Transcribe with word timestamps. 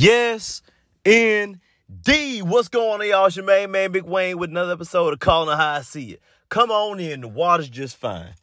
Yes, 0.00 0.62
indeed. 1.04 2.42
What's 2.42 2.68
going 2.68 3.00
on, 3.00 3.08
y'all? 3.08 3.44
Main 3.44 3.72
man, 3.72 3.90
Big 3.90 4.04
Wayne, 4.04 4.38
with 4.38 4.48
another 4.48 4.74
episode 4.74 5.12
of 5.12 5.18
Calling 5.18 5.56
How 5.56 5.72
I 5.72 5.80
See 5.80 6.12
It. 6.12 6.22
Come 6.50 6.70
on 6.70 7.00
in. 7.00 7.22
The 7.22 7.26
water's 7.26 7.68
just 7.68 7.96
fine. 7.96 8.34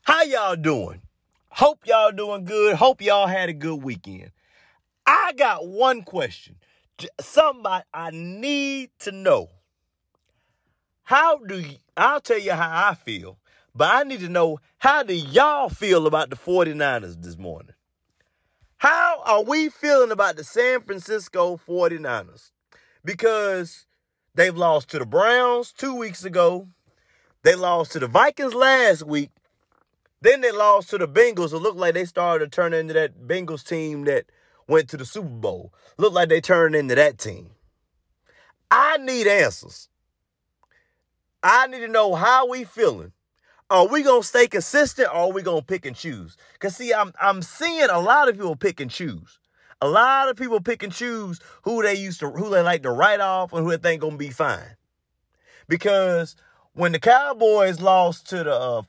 How 0.00 0.22
y'all 0.22 0.56
doing? 0.56 1.02
Hope 1.50 1.80
y'all 1.84 2.12
doing 2.12 2.46
good. 2.46 2.76
Hope 2.76 3.02
y'all 3.02 3.26
had 3.26 3.50
a 3.50 3.52
good 3.52 3.82
weekend. 3.82 4.30
I 5.04 5.34
got 5.36 5.66
one 5.66 6.00
question. 6.00 6.56
Somebody 7.20 7.84
I 7.92 8.08
need 8.10 8.88
to 9.00 9.12
know. 9.12 9.50
How 11.02 11.36
do 11.36 11.58
you, 11.58 11.76
I'll 11.94 12.22
tell 12.22 12.38
you 12.38 12.52
how 12.52 12.88
I 12.88 12.94
feel, 12.94 13.36
but 13.74 13.94
I 13.94 14.04
need 14.04 14.20
to 14.20 14.30
know 14.30 14.60
how 14.78 15.02
do 15.02 15.12
y'all 15.12 15.68
feel 15.68 16.06
about 16.06 16.30
the 16.30 16.36
49ers 16.36 17.22
this 17.22 17.36
morning? 17.36 17.71
How 18.82 19.22
are 19.24 19.44
we 19.44 19.68
feeling 19.68 20.10
about 20.10 20.34
the 20.34 20.42
San 20.42 20.80
Francisco 20.80 21.60
49ers? 21.68 22.50
Because 23.04 23.86
they've 24.34 24.56
lost 24.56 24.90
to 24.90 24.98
the 24.98 25.06
Browns 25.06 25.72
two 25.72 25.94
weeks 25.94 26.24
ago. 26.24 26.66
They 27.44 27.54
lost 27.54 27.92
to 27.92 28.00
the 28.00 28.08
Vikings 28.08 28.54
last 28.54 29.04
week. 29.04 29.30
Then 30.20 30.40
they 30.40 30.50
lost 30.50 30.90
to 30.90 30.98
the 30.98 31.06
Bengals. 31.06 31.52
It 31.52 31.58
looked 31.58 31.78
like 31.78 31.94
they 31.94 32.04
started 32.04 32.50
to 32.50 32.50
turn 32.50 32.74
into 32.74 32.92
that 32.94 33.20
Bengals 33.20 33.64
team 33.64 34.02
that 34.06 34.24
went 34.66 34.88
to 34.88 34.96
the 34.96 35.06
Super 35.06 35.28
Bowl. 35.28 35.72
Looked 35.96 36.16
like 36.16 36.28
they 36.28 36.40
turned 36.40 36.74
into 36.74 36.96
that 36.96 37.18
team. 37.18 37.50
I 38.68 38.96
need 38.96 39.28
answers. 39.28 39.90
I 41.40 41.68
need 41.68 41.82
to 41.82 41.88
know 41.88 42.16
how 42.16 42.48
we 42.48 42.64
feeling 42.64 43.12
are 43.72 43.88
we 43.88 44.02
gonna 44.02 44.22
stay 44.22 44.46
consistent 44.46 45.08
or 45.08 45.16
are 45.16 45.32
we 45.32 45.40
gonna 45.40 45.62
pick 45.62 45.86
and 45.86 45.96
choose? 45.96 46.36
Cause 46.58 46.76
see, 46.76 46.92
I'm 46.92 47.14
I'm 47.18 47.40
seeing 47.40 47.88
a 47.88 47.98
lot 47.98 48.28
of 48.28 48.36
people 48.36 48.54
pick 48.54 48.80
and 48.80 48.90
choose. 48.90 49.38
A 49.80 49.88
lot 49.88 50.28
of 50.28 50.36
people 50.36 50.60
pick 50.60 50.82
and 50.82 50.92
choose 50.92 51.40
who 51.62 51.82
they 51.82 51.94
used 51.94 52.20
to 52.20 52.30
who 52.30 52.50
they 52.50 52.60
like 52.60 52.82
to 52.82 52.90
write 52.90 53.20
off 53.20 53.52
and 53.52 53.64
who 53.64 53.70
they 53.70 53.78
think 53.78 54.02
gonna 54.02 54.18
be 54.18 54.28
fine. 54.28 54.76
Because 55.68 56.36
when 56.74 56.92
the 56.92 56.98
Cowboys 57.00 57.80
lost 57.80 58.28
to 58.28 58.44
the 58.44 58.54
uh, 58.54 58.82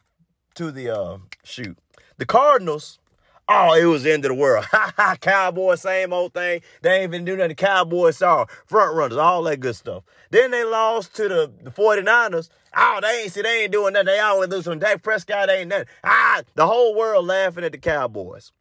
to 0.56 0.70
the 0.70 0.90
uh, 0.90 1.18
shoot 1.46 1.78
the 2.18 2.26
Cardinals, 2.26 3.00
Oh, 3.50 3.74
it 3.74 3.86
was 3.86 4.04
the 4.04 4.14
end 4.14 4.24
of 4.26 4.30
the 4.30 4.36
world. 4.36 4.66
Ha 4.72 4.94
ha, 4.96 5.16
Cowboys, 5.20 5.82
same 5.82 6.14
old 6.14 6.34
thing. 6.34 6.62
They 6.82 6.96
ain't 6.96 7.14
even 7.14 7.26
do 7.26 7.36
nothing. 7.36 7.56
Cowboys 7.56 8.18
saw 8.18 8.46
front 8.66 8.96
runners, 8.96 9.18
all 9.18 9.44
that 9.44 9.60
good 9.60 9.76
stuff. 9.76 10.04
Then 10.32 10.52
they 10.52 10.64
lost 10.64 11.16
to 11.18 11.28
the, 11.28 11.52
the 11.62 11.70
49ers. 11.70 12.50
Oh, 12.76 13.00
they 13.02 13.24
ain't 13.24 13.32
see, 13.32 13.42
they 13.42 13.64
ain't 13.64 13.72
doing 13.72 13.94
nothing. 13.94 14.08
They 14.08 14.20
always 14.20 14.50
lose 14.50 14.68
when 14.68 14.80
Dak 14.80 15.04
Prescott 15.04 15.50
ain't 15.50 15.70
nothing. 15.70 15.88
Ah, 16.04 16.42
the 16.56 16.66
whole 16.66 16.96
world 16.96 17.26
laughing 17.28 17.64
at 17.64 17.72
the 17.72 17.78
Cowboys. 17.78 18.52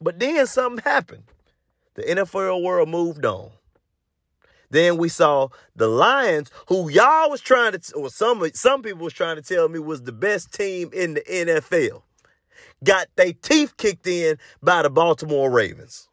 But 0.00 0.18
then 0.18 0.46
something 0.46 0.82
happened. 0.82 1.24
The 1.94 2.02
NFL 2.02 2.62
world 2.62 2.88
moved 2.88 3.24
on. 3.24 3.50
Then 4.70 4.96
we 4.96 5.08
saw 5.08 5.48
the 5.76 5.86
Lions, 5.86 6.50
who 6.66 6.88
y'all 6.90 7.30
was 7.30 7.40
trying 7.40 7.72
to, 7.72 7.94
or 7.94 8.10
some 8.10 8.42
some 8.54 8.82
people 8.82 9.04
was 9.04 9.12
trying 9.12 9.36
to 9.36 9.42
tell 9.42 9.68
me 9.68 9.78
was 9.78 10.02
the 10.02 10.12
best 10.12 10.52
team 10.52 10.90
in 10.92 11.14
the 11.14 11.20
NFL 11.22 12.02
got 12.84 13.08
their 13.16 13.32
teeth 13.32 13.76
kicked 13.76 14.06
in 14.06 14.38
by 14.62 14.82
the 14.82 14.90
Baltimore 14.90 15.50
Ravens. 15.50 16.08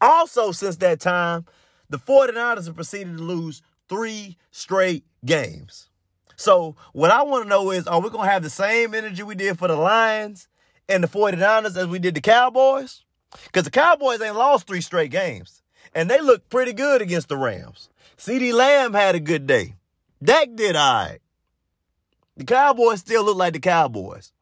Also, 0.00 0.50
since 0.50 0.76
that 0.76 0.98
time, 1.00 1.46
the 1.88 1.98
49ers 1.98 2.66
have 2.66 2.74
proceeded 2.74 3.18
to 3.18 3.22
lose 3.22 3.62
three 3.88 4.36
straight 4.50 5.04
games. 5.24 5.88
So, 6.36 6.74
what 6.92 7.10
I 7.10 7.22
want 7.22 7.44
to 7.44 7.48
know 7.48 7.70
is 7.70 7.86
are 7.86 8.00
we 8.00 8.10
going 8.10 8.26
to 8.26 8.32
have 8.32 8.42
the 8.42 8.50
same 8.50 8.94
energy 8.94 9.22
we 9.22 9.36
did 9.36 9.58
for 9.58 9.68
the 9.68 9.76
Lions 9.76 10.48
and 10.88 11.04
the 11.04 11.08
49ers 11.08 11.76
as 11.76 11.86
we 11.86 12.00
did 12.00 12.14
the 12.14 12.20
Cowboys? 12.20 13.04
Because 13.44 13.64
the 13.64 13.70
Cowboys 13.70 14.20
ain't 14.20 14.36
lost 14.36 14.66
three 14.66 14.80
straight 14.80 15.10
games. 15.10 15.62
And 15.94 16.10
they 16.10 16.20
look 16.20 16.48
pretty 16.48 16.72
good 16.72 17.02
against 17.02 17.28
the 17.28 17.36
Rams. 17.36 17.90
CeeDee 18.16 18.52
Lamb 18.52 18.94
had 18.94 19.14
a 19.14 19.20
good 19.20 19.46
day. 19.46 19.74
Dak 20.22 20.48
did 20.54 20.74
all 20.74 21.04
right. 21.04 21.18
The 22.36 22.44
Cowboys 22.44 23.00
still 23.00 23.24
look 23.24 23.36
like 23.36 23.52
the 23.52 23.60
Cowboys. 23.60 24.32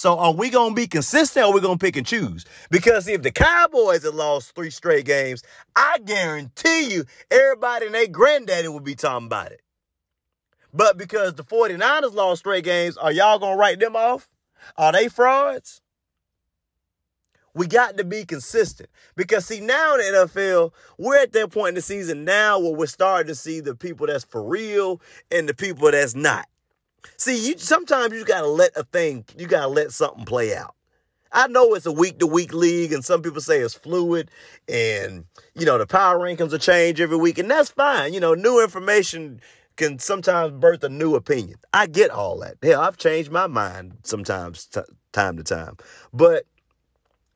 So 0.00 0.16
are 0.16 0.32
we 0.32 0.48
gonna 0.48 0.74
be 0.74 0.86
consistent 0.86 1.44
or 1.44 1.50
are 1.50 1.52
we 1.52 1.60
gonna 1.60 1.76
pick 1.76 1.94
and 1.94 2.06
choose? 2.06 2.46
Because 2.70 3.06
if 3.06 3.20
the 3.20 3.30
Cowboys 3.30 4.02
had 4.02 4.14
lost 4.14 4.54
three 4.54 4.70
straight 4.70 5.04
games, 5.04 5.42
I 5.76 5.98
guarantee 5.98 6.90
you 6.90 7.04
everybody 7.30 7.84
and 7.84 7.94
their 7.94 8.06
granddaddy 8.06 8.68
will 8.68 8.80
be 8.80 8.94
talking 8.94 9.26
about 9.26 9.52
it. 9.52 9.60
But 10.72 10.96
because 10.96 11.34
the 11.34 11.44
49ers 11.44 12.14
lost 12.14 12.38
straight 12.38 12.64
games, 12.64 12.96
are 12.96 13.12
y'all 13.12 13.38
gonna 13.38 13.58
write 13.58 13.78
them 13.78 13.94
off? 13.94 14.26
Are 14.78 14.90
they 14.90 15.08
frauds? 15.08 15.82
We 17.52 17.66
got 17.66 17.98
to 17.98 18.04
be 18.04 18.24
consistent. 18.24 18.88
Because 19.16 19.44
see, 19.44 19.60
now 19.60 19.96
in 19.96 20.00
the 20.00 20.26
NFL, 20.26 20.72
we're 20.96 21.18
at 21.18 21.32
that 21.32 21.50
point 21.50 21.70
in 21.70 21.74
the 21.74 21.82
season 21.82 22.24
now 22.24 22.58
where 22.58 22.72
we're 22.72 22.86
starting 22.86 23.26
to 23.26 23.34
see 23.34 23.60
the 23.60 23.74
people 23.74 24.06
that's 24.06 24.24
for 24.24 24.42
real 24.42 25.02
and 25.30 25.46
the 25.46 25.52
people 25.52 25.90
that's 25.90 26.14
not. 26.14 26.46
See, 27.16 27.48
you 27.48 27.58
sometimes 27.58 28.14
you 28.14 28.24
gotta 28.24 28.46
let 28.46 28.76
a 28.76 28.84
thing, 28.84 29.24
you 29.36 29.46
gotta 29.46 29.68
let 29.68 29.92
something 29.92 30.24
play 30.24 30.54
out. 30.54 30.74
I 31.32 31.46
know 31.46 31.74
it's 31.74 31.86
a 31.86 31.92
week 31.92 32.18
to 32.18 32.26
week 32.26 32.52
league, 32.52 32.92
and 32.92 33.04
some 33.04 33.22
people 33.22 33.40
say 33.40 33.60
it's 33.60 33.74
fluid, 33.74 34.30
and 34.68 35.24
you 35.54 35.64
know 35.64 35.78
the 35.78 35.86
power 35.86 36.18
rankings 36.18 36.50
will 36.50 36.58
change 36.58 37.00
every 37.00 37.16
week, 37.16 37.38
and 37.38 37.50
that's 37.50 37.70
fine. 37.70 38.12
You 38.14 38.20
know, 38.20 38.34
new 38.34 38.62
information 38.62 39.40
can 39.76 39.98
sometimes 39.98 40.52
birth 40.52 40.82
a 40.82 40.88
new 40.88 41.14
opinion. 41.14 41.58
I 41.72 41.86
get 41.86 42.10
all 42.10 42.38
that. 42.40 42.56
Hell, 42.62 42.80
I've 42.80 42.96
changed 42.96 43.30
my 43.30 43.46
mind 43.46 43.98
sometimes, 44.02 44.66
t- 44.66 44.80
time 45.12 45.36
to 45.36 45.44
time, 45.44 45.76
but 46.12 46.44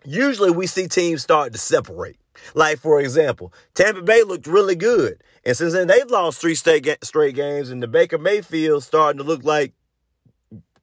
usually 0.04 0.50
we 0.50 0.66
see 0.66 0.88
teams 0.88 1.22
start 1.22 1.52
to 1.52 1.58
separate. 1.58 2.16
Like, 2.54 2.78
for 2.78 3.00
example, 3.00 3.52
Tampa 3.74 4.02
Bay 4.02 4.22
looked 4.24 4.46
really 4.46 4.74
good. 4.74 5.22
And 5.46 5.56
since 5.56 5.74
then, 5.74 5.86
they've 5.86 6.10
lost 6.10 6.40
three 6.40 6.54
straight, 6.54 6.86
straight 7.04 7.34
games, 7.34 7.70
and 7.70 7.82
the 7.82 7.88
Baker 7.88 8.18
Mayfield 8.18 8.82
starting 8.82 9.18
to 9.18 9.24
look 9.24 9.44
like 9.44 9.72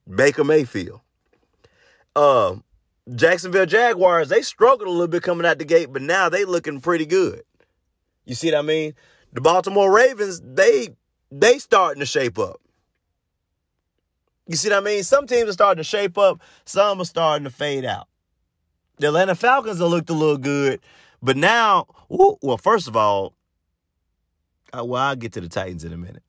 Baker 0.07 0.44
Mayfield. 0.44 1.01
Uh, 2.16 2.57
Jacksonville 3.16 3.66
Jaguars, 3.66 4.29
they 4.29 4.41
struggled 4.41 4.88
a 4.88 4.91
little 4.91 5.07
bit 5.07 5.23
coming 5.23 5.45
out 5.45 5.57
the 5.57 5.66
gate, 5.66 5.91
but 5.91 6.01
now 6.01 6.29
they 6.29 6.45
looking 6.45 6.79
pretty 6.79 7.05
good. 7.05 7.44
You 8.25 8.35
see 8.35 8.51
what 8.51 8.59
I 8.59 8.61
mean? 8.61 8.94
The 9.33 9.41
Baltimore 9.41 9.91
Ravens, 9.91 10.41
they 10.44 10.89
they 11.31 11.57
starting 11.57 12.01
to 12.01 12.05
shape 12.05 12.38
up. 12.38 12.61
You 14.47 14.57
see 14.57 14.69
what 14.69 14.78
I 14.78 14.81
mean? 14.81 15.03
Some 15.03 15.28
teams 15.28 15.49
are 15.49 15.53
starting 15.53 15.81
to 15.81 15.88
shape 15.88 16.17
up, 16.17 16.41
some 16.66 17.01
are 17.01 17.05
starting 17.05 17.45
to 17.45 17.49
fade 17.49 17.85
out. 17.85 18.07
The 18.97 19.07
Atlanta 19.07 19.33
Falcons 19.33 19.79
have 19.79 19.89
looked 19.89 20.09
a 20.09 20.13
little 20.13 20.38
good, 20.38 20.81
but 21.22 21.38
now, 21.38 21.88
well, 22.09 22.57
first 22.57 22.88
of 22.88 22.95
all, 22.95 23.33
Uh, 24.77 24.85
well, 24.85 25.01
I'll 25.01 25.15
get 25.15 25.33
to 25.33 25.41
the 25.41 25.49
Titans 25.49 25.83
in 25.83 25.93
a 25.93 25.97
minute. 25.97 26.23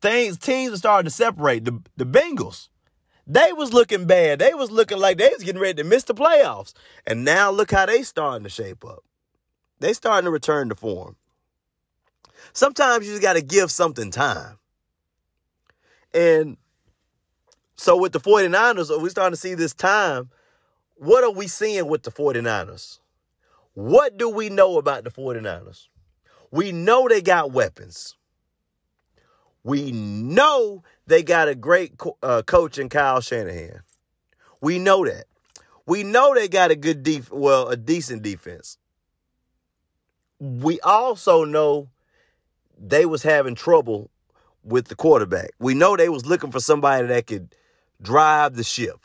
Things 0.00 0.38
teams 0.38 0.72
are 0.72 0.78
starting 0.78 1.04
to 1.08 1.14
separate. 1.14 1.64
The 1.64 1.80
the 1.96 2.06
Bengals, 2.06 2.68
they 3.26 3.52
was 3.52 3.72
looking 3.72 4.06
bad. 4.06 4.38
They 4.38 4.54
was 4.54 4.70
looking 4.70 4.98
like 4.98 5.18
they 5.18 5.28
was 5.28 5.44
getting 5.44 5.60
ready 5.60 5.82
to 5.82 5.88
miss 5.88 6.04
the 6.04 6.14
playoffs. 6.14 6.72
And 7.06 7.24
now 7.24 7.50
look 7.50 7.70
how 7.70 7.86
they 7.86 8.02
starting 8.02 8.44
to 8.44 8.50
shape 8.50 8.84
up. 8.84 9.04
They 9.78 9.92
starting 9.92 10.24
to 10.24 10.30
return 10.30 10.68
to 10.70 10.74
form. 10.74 11.16
Sometimes 12.52 13.06
you 13.06 13.12
just 13.12 13.22
got 13.22 13.34
to 13.34 13.42
give 13.42 13.70
something 13.70 14.10
time. 14.10 14.58
And 16.12 16.56
so 17.76 17.96
with 17.96 18.12
the 18.12 18.20
49ers, 18.20 19.00
we 19.00 19.10
starting 19.10 19.34
to 19.34 19.40
see 19.40 19.54
this 19.54 19.74
time. 19.74 20.30
What 20.96 21.24
are 21.24 21.30
we 21.30 21.46
seeing 21.46 21.86
with 21.88 22.02
the 22.02 22.10
49ers? 22.10 22.98
What 23.74 24.18
do 24.18 24.28
we 24.28 24.48
know 24.48 24.76
about 24.78 25.04
the 25.04 25.10
49ers? 25.10 25.86
We 26.50 26.72
know 26.72 27.08
they 27.08 27.22
got 27.22 27.52
weapons. 27.52 28.16
We 29.62 29.92
know 29.92 30.82
they 31.06 31.22
got 31.22 31.48
a 31.48 31.54
great 31.54 31.98
co- 31.98 32.16
uh, 32.22 32.42
coach 32.42 32.78
in 32.78 32.88
Kyle 32.88 33.20
Shanahan. 33.20 33.80
We 34.60 34.78
know 34.78 35.04
that. 35.04 35.24
We 35.86 36.02
know 36.02 36.34
they 36.34 36.48
got 36.48 36.70
a 36.70 36.76
good 36.76 37.02
def- 37.02 37.30
well, 37.30 37.68
a 37.68 37.76
decent 37.76 38.22
defense. 38.22 38.78
We 40.38 40.80
also 40.80 41.44
know 41.44 41.88
they 42.78 43.04
was 43.04 43.22
having 43.22 43.54
trouble 43.54 44.10
with 44.64 44.88
the 44.88 44.94
quarterback. 44.94 45.50
We 45.58 45.74
know 45.74 45.96
they 45.96 46.08
was 46.08 46.26
looking 46.26 46.50
for 46.50 46.60
somebody 46.60 47.06
that 47.06 47.26
could 47.26 47.54
drive 48.00 48.54
the 48.56 48.64
ship. 48.64 49.00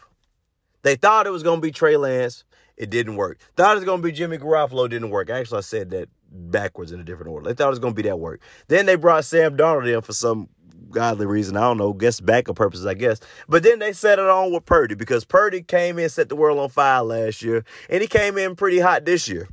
They 0.84 0.96
thought 0.96 1.28
it 1.28 1.32
was 1.32 1.44
going 1.44 1.58
to 1.58 1.66
be 1.66 1.72
Trey 1.72 1.98
Lance. 1.98 2.44
It 2.78 2.90
didn't 2.90 3.16
work. 3.16 3.40
Thought 3.56 3.72
it 3.74 3.80
was 3.80 3.86
going 3.86 4.02
to 4.02 4.08
be 4.08 4.12
Jimmy 4.12 4.38
Garoppolo. 4.38 4.90
Didn't 4.90 5.10
work. 5.10 5.30
Actually, 5.30 5.60
I 5.60 5.62
said 5.62 5.90
that 5.92 6.10
backwards 6.32 6.92
in 6.92 7.00
a 7.00 7.04
different 7.04 7.32
order. 7.32 7.48
They 7.48 7.54
thought 7.54 7.68
it 7.68 7.72
was 7.72 7.80
going 7.80 7.94
to 7.94 8.02
be 8.02 8.08
that 8.08 8.20
work. 8.20 8.42
Then 8.68 8.86
they 8.86 8.96
brought 8.96 9.26
Sam 9.26 9.58
Darnold 9.58 9.94
in 9.94 10.02
for 10.02 10.14
some 10.14 10.50
godly 10.90 11.26
reason. 11.26 11.58
I 11.58 11.62
don't 11.62 11.78
know, 11.78 11.94
guess 11.94 12.20
backup 12.20 12.56
purposes, 12.56 12.86
I 12.86 12.94
guess. 12.94 13.20
But 13.48 13.64
then 13.64 13.80
they 13.80 13.94
set 13.94 14.20
it 14.20 14.28
on 14.28 14.52
with 14.52 14.66
Purdy 14.66 14.96
because 14.96 15.26
Purdy 15.26 15.62
came 15.62 16.00
in, 16.00 16.10
set 16.10 16.30
the 16.30 16.36
world 16.36 16.60
on 16.60 16.70
fire 16.70 17.04
last 17.04 17.42
year, 17.42 17.64
and 17.90 18.02
he 18.02 18.08
came 18.08 18.38
in 18.38 18.56
pretty 18.56 18.80
hot 18.80 19.06
this 19.06 19.28
year. 19.28 19.48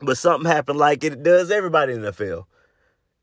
But 0.00 0.18
something 0.18 0.50
happened 0.50 0.78
like 0.78 1.04
it 1.04 1.22
does 1.22 1.50
everybody 1.50 1.94
in 1.94 2.02
the 2.02 2.12
NFL. 2.12 2.44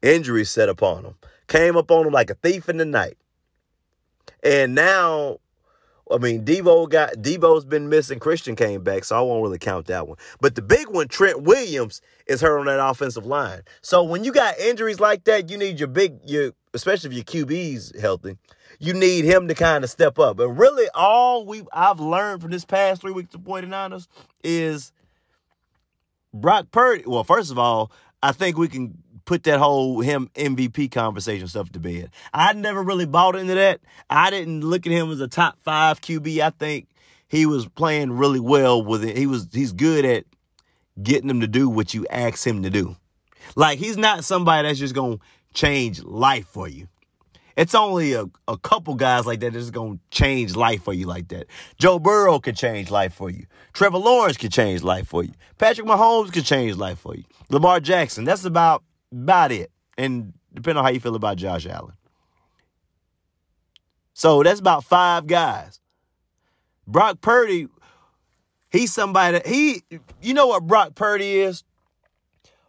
Injuries 0.02 0.50
set 0.50 0.70
upon 0.70 1.06
him. 1.06 1.16
Came 1.48 1.78
up 1.78 1.92
on 1.92 2.08
him 2.08 2.14
like 2.14 2.30
a 2.30 2.36
thief 2.36 2.68
in 2.68 2.78
the 2.78 2.86
night. 2.86 3.18
And 4.44 4.76
now 4.76 5.40
I 6.12 6.18
mean, 6.18 6.44
Deebo 6.44 6.90
got 6.90 7.14
Deebo's 7.16 7.66
been 7.66 7.90
missing. 7.90 8.20
Christian 8.20 8.56
came 8.56 8.84
back, 8.84 9.04
so 9.06 9.18
I 9.18 9.22
won't 9.22 9.42
really 9.42 9.58
count 9.58 9.88
that 9.88 10.08
one. 10.08 10.18
But 10.42 10.56
the 10.56 10.62
big 10.62 10.90
one, 10.90 11.08
Trent 11.08 11.44
Williams, 11.44 12.02
is 12.28 12.42
hurt 12.42 12.60
on 12.60 12.66
that 12.66 12.86
offensive 12.86 13.26
line. 13.26 13.62
So 13.82 14.04
when 14.04 14.24
you 14.24 14.34
got 14.34 14.58
injuries 14.60 15.00
like 15.00 15.24
that, 15.26 15.50
you 15.50 15.58
need 15.58 15.80
your 15.80 15.88
big, 15.88 16.20
your 16.26 16.52
especially 16.74 17.16
if 17.16 17.16
your 17.16 17.46
QB's 17.46 18.00
healthy, 18.00 18.38
you 18.80 18.94
need 18.94 19.26
him 19.26 19.48
to 19.48 19.56
kind 19.56 19.84
of 19.84 19.90
step 19.90 20.20
up. 20.20 20.40
And 20.40 20.58
really, 20.58 20.88
all 20.94 21.46
we 21.46 21.64
I've 21.72 22.00
learned 22.00 22.42
from 22.42 22.52
this 22.52 22.66
past 22.66 23.02
three 23.02 23.14
weeks 23.14 23.34
of 23.34 23.42
49ers 23.42 24.08
is 24.44 24.92
Brock 26.34 26.68
Purdy. 26.72 27.04
Well, 27.08 27.24
first 27.24 27.52
of 27.52 27.58
all, 27.58 27.92
I 28.22 28.32
think 28.32 28.58
we 28.58 28.68
can 28.68 29.03
put 29.26 29.44
that 29.44 29.60
whole 29.60 30.02
him 30.02 30.30
MVP 30.36 30.92
conversation 30.92 31.48
stuff 31.48 31.72
to 31.72 31.80
bed. 31.80 32.12
I 32.34 32.54
never 32.54 32.82
really 32.82 33.06
bought 33.06 33.36
into 33.36 33.56
that. 33.56 33.82
I 34.10 34.30
didn't 34.30 34.62
look 34.62 34.86
at 34.86 34.92
him 34.92 35.12
as 35.12 35.22
a 35.22 35.28
top 35.28 35.58
five 35.64 36.02
QB. 36.02 36.40
I 36.40 36.50
think 36.52 36.88
he 37.28 37.46
was 37.46 37.68
playing 37.68 38.14
really 38.14 38.40
well 38.40 38.84
with 38.84 39.04
it. 39.04 39.18
He 39.18 39.28
was 39.28 39.48
he's 39.52 39.74
good 39.74 40.06
at 40.06 40.26
getting 41.02 41.28
them 41.28 41.42
to 41.42 41.48
do 41.48 41.70
what 41.70 41.94
you 41.94 42.06
ask 42.10 42.46
him 42.46 42.64
to 42.64 42.70
do. 42.70 42.96
Like 43.56 43.80
he's 43.80 43.98
not 43.98 44.24
somebody 44.24 44.68
that's 44.68 44.80
just 44.80 44.96
gonna 44.96 45.18
change 45.54 46.04
life 46.04 46.48
for 46.48 46.68
you. 46.68 46.88
It's 47.56 47.76
only 47.76 48.14
a, 48.14 48.26
a 48.48 48.58
couple 48.58 48.96
guys 48.96 49.28
like 49.28 49.40
that 49.42 49.54
that's 49.54 49.70
to 49.70 50.00
change 50.10 50.56
life 50.56 50.84
for 50.84 50.94
you 50.94 51.06
like 51.06 51.28
that. 51.28 51.48
Joe 51.78 52.00
Burrow 52.00 52.40
could 52.40 52.56
change 52.56 52.90
life 52.90 53.14
for 53.14 53.30
you. 53.30 53.46
Trevor 53.74 54.00
Lawrence 54.00 54.38
could 54.38 54.52
change 54.52 54.82
life 54.82 55.08
for 55.08 55.24
you. 55.24 55.34
Patrick 55.60 55.86
Mahomes 55.86 56.34
could 56.34 56.46
change 56.46 56.78
life 56.78 57.00
for 57.00 57.16
you. 57.16 57.24
Lamar 57.50 57.80
Jackson, 57.80 58.24
that's 58.24 58.46
about 58.46 58.84
about 59.14 59.52
it. 59.52 59.72
And 59.98 60.34
depending 60.54 60.80
on 60.80 60.84
how 60.86 60.92
you 60.92 61.00
feel 61.00 61.16
about 61.16 61.38
Josh 61.38 61.66
Allen. 61.66 61.94
So 64.14 64.44
that's 64.44 64.60
about 64.60 64.84
five 64.84 65.28
guys. 65.28 65.80
Brock 66.88 67.22
Purdy, 67.22 67.68
he's 68.70 68.94
somebody 68.94 69.38
that 69.38 69.48
he 69.48 69.84
you 70.22 70.34
know 70.34 70.48
what 70.48 70.68
Brock 70.68 70.96
Purdy 70.96 71.40
is? 71.40 71.64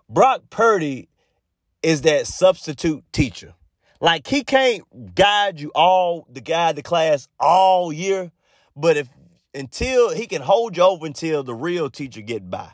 Brock 0.09 0.43
Purdy 0.51 1.09
is 1.83 2.03
that 2.03 2.27
substitute 2.27 3.05
teacher. 3.13 3.55
Like 4.01 4.27
he 4.27 4.45
can't 4.45 5.15
guide 5.15 5.61
you 5.61 5.71
all 5.75 6.27
the 6.31 6.41
guide 6.41 6.77
the 6.77 6.83
class 6.83 7.29
all 7.39 7.93
year, 7.93 8.31
but 8.77 8.97
if 8.97 9.09
until 9.55 10.11
he 10.11 10.27
can 10.27 10.43
hold 10.43 10.77
you 10.77 10.83
over 10.83 11.07
until 11.07 11.43
the 11.43 11.55
real 11.55 11.89
teacher 11.89 12.21
get 12.21 12.51
by. 12.51 12.71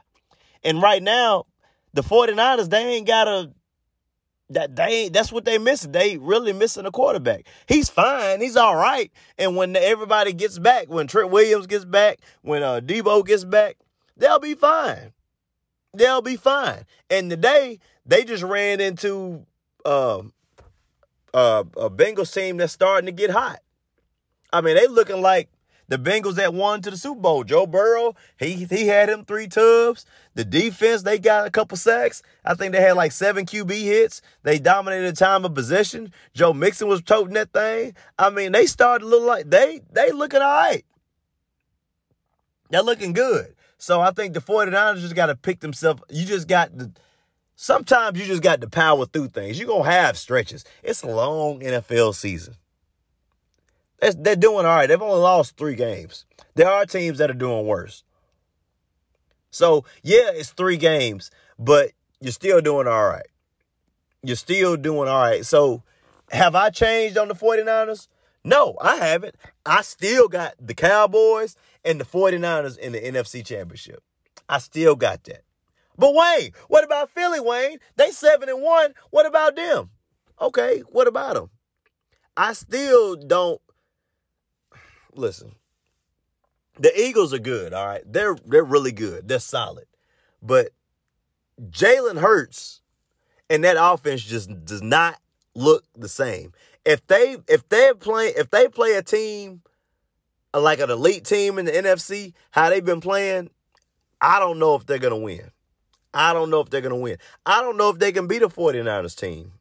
And 0.62 0.80
right 0.82 1.02
now, 1.02 1.46
the 1.92 2.02
49ers, 2.02 2.70
they 2.70 2.84
ain't 2.94 3.06
got 3.06 3.28
a 3.28 3.52
that 4.50 4.76
they 4.76 5.08
that's 5.08 5.32
what 5.32 5.44
they 5.44 5.58
missing. 5.58 5.92
They 5.92 6.18
really 6.18 6.52
missing 6.52 6.84
a 6.84 6.90
quarterback. 6.90 7.46
He's 7.66 7.88
fine. 7.88 8.40
He's 8.40 8.56
all 8.56 8.76
right. 8.76 9.10
And 9.38 9.56
when 9.56 9.74
everybody 9.76 10.32
gets 10.32 10.58
back, 10.58 10.88
when 10.88 11.06
Trent 11.06 11.30
Williams 11.30 11.66
gets 11.66 11.84
back, 11.84 12.18
when 12.42 12.62
uh 12.62 12.80
Deebo 12.80 13.26
gets 13.26 13.44
back, 13.44 13.76
they'll 14.16 14.40
be 14.40 14.54
fine. 14.54 15.12
They'll 15.94 16.22
be 16.22 16.36
fine. 16.36 16.84
And 17.08 17.30
today 17.30 17.78
they 18.04 18.24
just 18.24 18.42
ran 18.42 18.80
into 18.80 19.46
um 19.84 20.32
uh, 21.32 21.64
a 21.76 21.88
Bengals 21.88 22.34
team 22.34 22.56
that's 22.56 22.72
starting 22.72 23.06
to 23.06 23.12
get 23.12 23.30
hot. 23.30 23.60
I 24.52 24.60
mean, 24.60 24.74
they 24.74 24.88
looking 24.88 25.22
like 25.22 25.48
the 25.90 25.98
Bengals 25.98 26.36
that 26.36 26.54
won 26.54 26.80
to 26.82 26.90
the 26.90 26.96
Super 26.96 27.20
Bowl. 27.20 27.44
Joe 27.44 27.66
Burrow, 27.66 28.14
he 28.38 28.64
he 28.64 28.86
had 28.86 29.10
him 29.10 29.24
three 29.24 29.48
tubs. 29.48 30.06
The 30.34 30.44
defense, 30.44 31.02
they 31.02 31.18
got 31.18 31.46
a 31.46 31.50
couple 31.50 31.76
sacks. 31.76 32.22
I 32.44 32.54
think 32.54 32.72
they 32.72 32.80
had 32.80 32.96
like 32.96 33.12
seven 33.12 33.44
QB 33.44 33.70
hits. 33.72 34.22
They 34.44 34.60
dominated 34.60 35.14
the 35.14 35.18
time 35.18 35.44
of 35.44 35.54
possession. 35.54 36.12
Joe 36.32 36.52
Mixon 36.52 36.88
was 36.88 37.02
toting 37.02 37.34
that 37.34 37.52
thing. 37.52 37.94
I 38.18 38.30
mean, 38.30 38.52
they 38.52 38.66
started 38.66 39.04
to 39.04 39.10
look 39.10 39.24
like 39.24 39.50
they 39.50 39.82
they 39.92 40.12
looking 40.12 40.40
all 40.40 40.48
right. 40.48 40.84
They're 42.70 42.82
looking 42.82 43.12
good. 43.12 43.54
So 43.76 44.00
I 44.00 44.12
think 44.12 44.34
the 44.34 44.40
49ers 44.40 45.00
just 45.00 45.16
got 45.16 45.26
to 45.26 45.34
pick 45.34 45.58
themselves. 45.60 46.02
You 46.08 46.24
just 46.24 46.46
got 46.46 46.76
the 46.78 46.92
Sometimes 47.56 48.18
you 48.18 48.24
just 48.24 48.42
got 48.42 48.62
to 48.62 48.70
power 48.70 49.04
through 49.04 49.28
things. 49.28 49.60
You're 49.60 49.68
to 49.68 49.90
have 49.90 50.16
stretches. 50.16 50.64
It's 50.82 51.02
a 51.02 51.08
long 51.08 51.60
NFL 51.60 52.14
season. 52.14 52.54
They're, 54.00 54.36
doing 54.36 54.64
all 54.64 54.76
right. 54.76 54.86
They've 54.86 55.00
only 55.00 55.20
lost 55.20 55.56
three 55.56 55.74
games. 55.74 56.24
There 56.54 56.68
are 56.68 56.86
teams 56.86 57.18
that 57.18 57.30
are 57.30 57.34
doing 57.34 57.66
worse. 57.66 58.02
So, 59.50 59.84
yeah, 60.02 60.30
it's 60.32 60.50
three 60.50 60.76
games, 60.76 61.30
but 61.58 61.90
you're 62.20 62.32
still 62.32 62.60
doing 62.60 62.86
all 62.86 63.08
right. 63.08 63.26
You're 64.22 64.36
still 64.36 64.76
doing 64.76 65.08
all 65.08 65.20
right. 65.20 65.44
So, 65.44 65.82
have 66.30 66.54
I 66.54 66.70
changed 66.70 67.18
on 67.18 67.28
the 67.28 67.34
49ers? 67.34 68.08
No, 68.44 68.76
I 68.80 68.96
haven't. 68.96 69.34
I 69.66 69.82
still 69.82 70.28
got 70.28 70.54
the 70.58 70.74
Cowboys 70.74 71.56
and 71.84 72.00
the 72.00 72.04
49ers 72.04 72.78
in 72.78 72.92
the 72.92 73.00
NFC 73.00 73.44
Championship. 73.44 74.02
I 74.48 74.58
still 74.58 74.96
got 74.96 75.24
that. 75.24 75.42
But 75.98 76.14
Wayne, 76.14 76.52
what 76.68 76.84
about 76.84 77.10
Philly, 77.10 77.40
Wayne? 77.40 77.78
They 77.96 78.10
seven 78.10 78.48
and 78.48 78.62
one. 78.62 78.94
What 79.10 79.26
about 79.26 79.56
them? 79.56 79.90
Okay, 80.40 80.80
what 80.90 81.06
about 81.06 81.34
them? 81.34 81.50
I 82.36 82.54
still 82.54 83.16
don't 83.16 83.60
listen. 85.14 85.54
The 86.78 86.98
Eagles 86.98 87.34
are 87.34 87.38
good, 87.38 87.72
all 87.74 87.86
right. 87.86 88.02
They're 88.06 88.36
they're 88.46 88.64
really 88.64 88.92
good. 88.92 89.28
They're 89.28 89.38
solid. 89.38 89.86
But 90.42 90.70
Jalen 91.60 92.20
Hurts 92.20 92.80
and 93.50 93.64
that 93.64 93.76
offense 93.78 94.22
just 94.22 94.64
does 94.64 94.82
not 94.82 95.18
look 95.54 95.84
the 95.96 96.08
same. 96.08 96.52
If 96.84 97.06
they 97.06 97.36
if 97.48 97.68
they 97.68 97.92
play 97.98 98.28
if 98.28 98.50
they 98.50 98.68
play 98.68 98.94
a 98.94 99.02
team 99.02 99.62
uh, 100.54 100.60
like 100.60 100.80
an 100.80 100.90
elite 100.90 101.24
team 101.24 101.58
in 101.58 101.66
the 101.66 101.72
NFC, 101.72 102.32
how 102.50 102.70
they've 102.70 102.84
been 102.84 103.00
playing, 103.00 103.50
I 104.20 104.38
don't 104.38 104.58
know 104.58 104.74
if 104.76 104.86
they're 104.86 104.98
gonna 104.98 105.18
win. 105.18 105.50
I 106.12 106.32
don't 106.32 106.50
know 106.50 106.60
if 106.60 106.70
they're 106.70 106.80
to 106.80 106.94
win. 106.94 107.18
I 107.46 107.60
don't 107.60 107.76
know 107.76 107.90
if 107.90 107.98
they 107.98 108.12
can 108.12 108.26
beat 108.26 108.42
a 108.42 108.48
49ers 108.48 109.16
team 109.16 109.52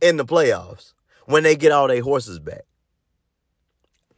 in 0.00 0.16
the 0.16 0.24
playoffs 0.24 0.92
when 1.26 1.42
they 1.42 1.56
get 1.56 1.72
all 1.72 1.88
their 1.88 2.02
horses 2.02 2.38
back. 2.38 2.62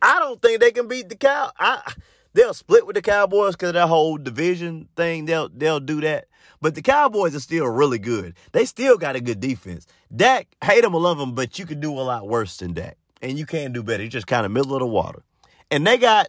I 0.02 0.18
don't 0.18 0.40
think 0.40 0.60
they 0.60 0.72
can 0.72 0.88
beat 0.88 1.08
the 1.08 1.16
cow. 1.16 1.50
I 1.58 1.92
they'll 2.36 2.54
split 2.54 2.86
with 2.86 2.94
the 2.94 3.02
Cowboys 3.02 3.54
because 3.54 3.70
of 3.70 3.74
that 3.74 3.88
whole 3.88 4.18
division 4.18 4.88
thing. 4.96 5.24
They'll 5.24 5.48
they'll 5.48 5.80
do 5.80 6.00
that. 6.02 6.26
But 6.60 6.74
the 6.74 6.82
Cowboys 6.82 7.34
are 7.34 7.40
still 7.40 7.66
really 7.66 7.98
good. 7.98 8.34
They 8.52 8.64
still 8.64 8.96
got 8.96 9.16
a 9.16 9.20
good 9.20 9.40
defense. 9.40 9.86
Dak, 10.14 10.48
hate 10.62 10.82
them 10.82 10.94
or 10.94 11.00
love 11.00 11.18
him, 11.18 11.34
but 11.34 11.58
you 11.58 11.66
can 11.66 11.80
do 11.80 11.92
a 11.92 12.00
lot 12.00 12.28
worse 12.28 12.56
than 12.58 12.72
Dak. 12.72 12.96
And 13.20 13.38
you 13.38 13.46
can 13.46 13.72
do 13.72 13.82
better. 13.82 14.02
You're 14.02 14.10
just 14.10 14.26
kind 14.26 14.46
of 14.46 14.52
middle 14.52 14.74
of 14.74 14.80
the 14.80 14.86
water. 14.86 15.22
And 15.70 15.86
they 15.86 15.98
got, 15.98 16.28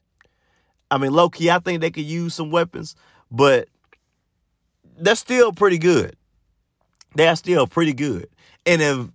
I 0.90 0.98
mean, 0.98 1.14
low 1.14 1.30
key, 1.30 1.50
I 1.50 1.60
think 1.60 1.82
they 1.82 1.92
could 1.92 2.06
use 2.06 2.34
some 2.34 2.50
weapons, 2.50 2.96
but 3.30 3.68
they're 4.98 5.16
still 5.16 5.54
pretty 5.54 5.78
good. 5.78 6.16
They're 7.16 7.36
still 7.36 7.68
pretty 7.68 7.94
good. 7.94 8.28
And 8.66 8.82
if 8.82 9.08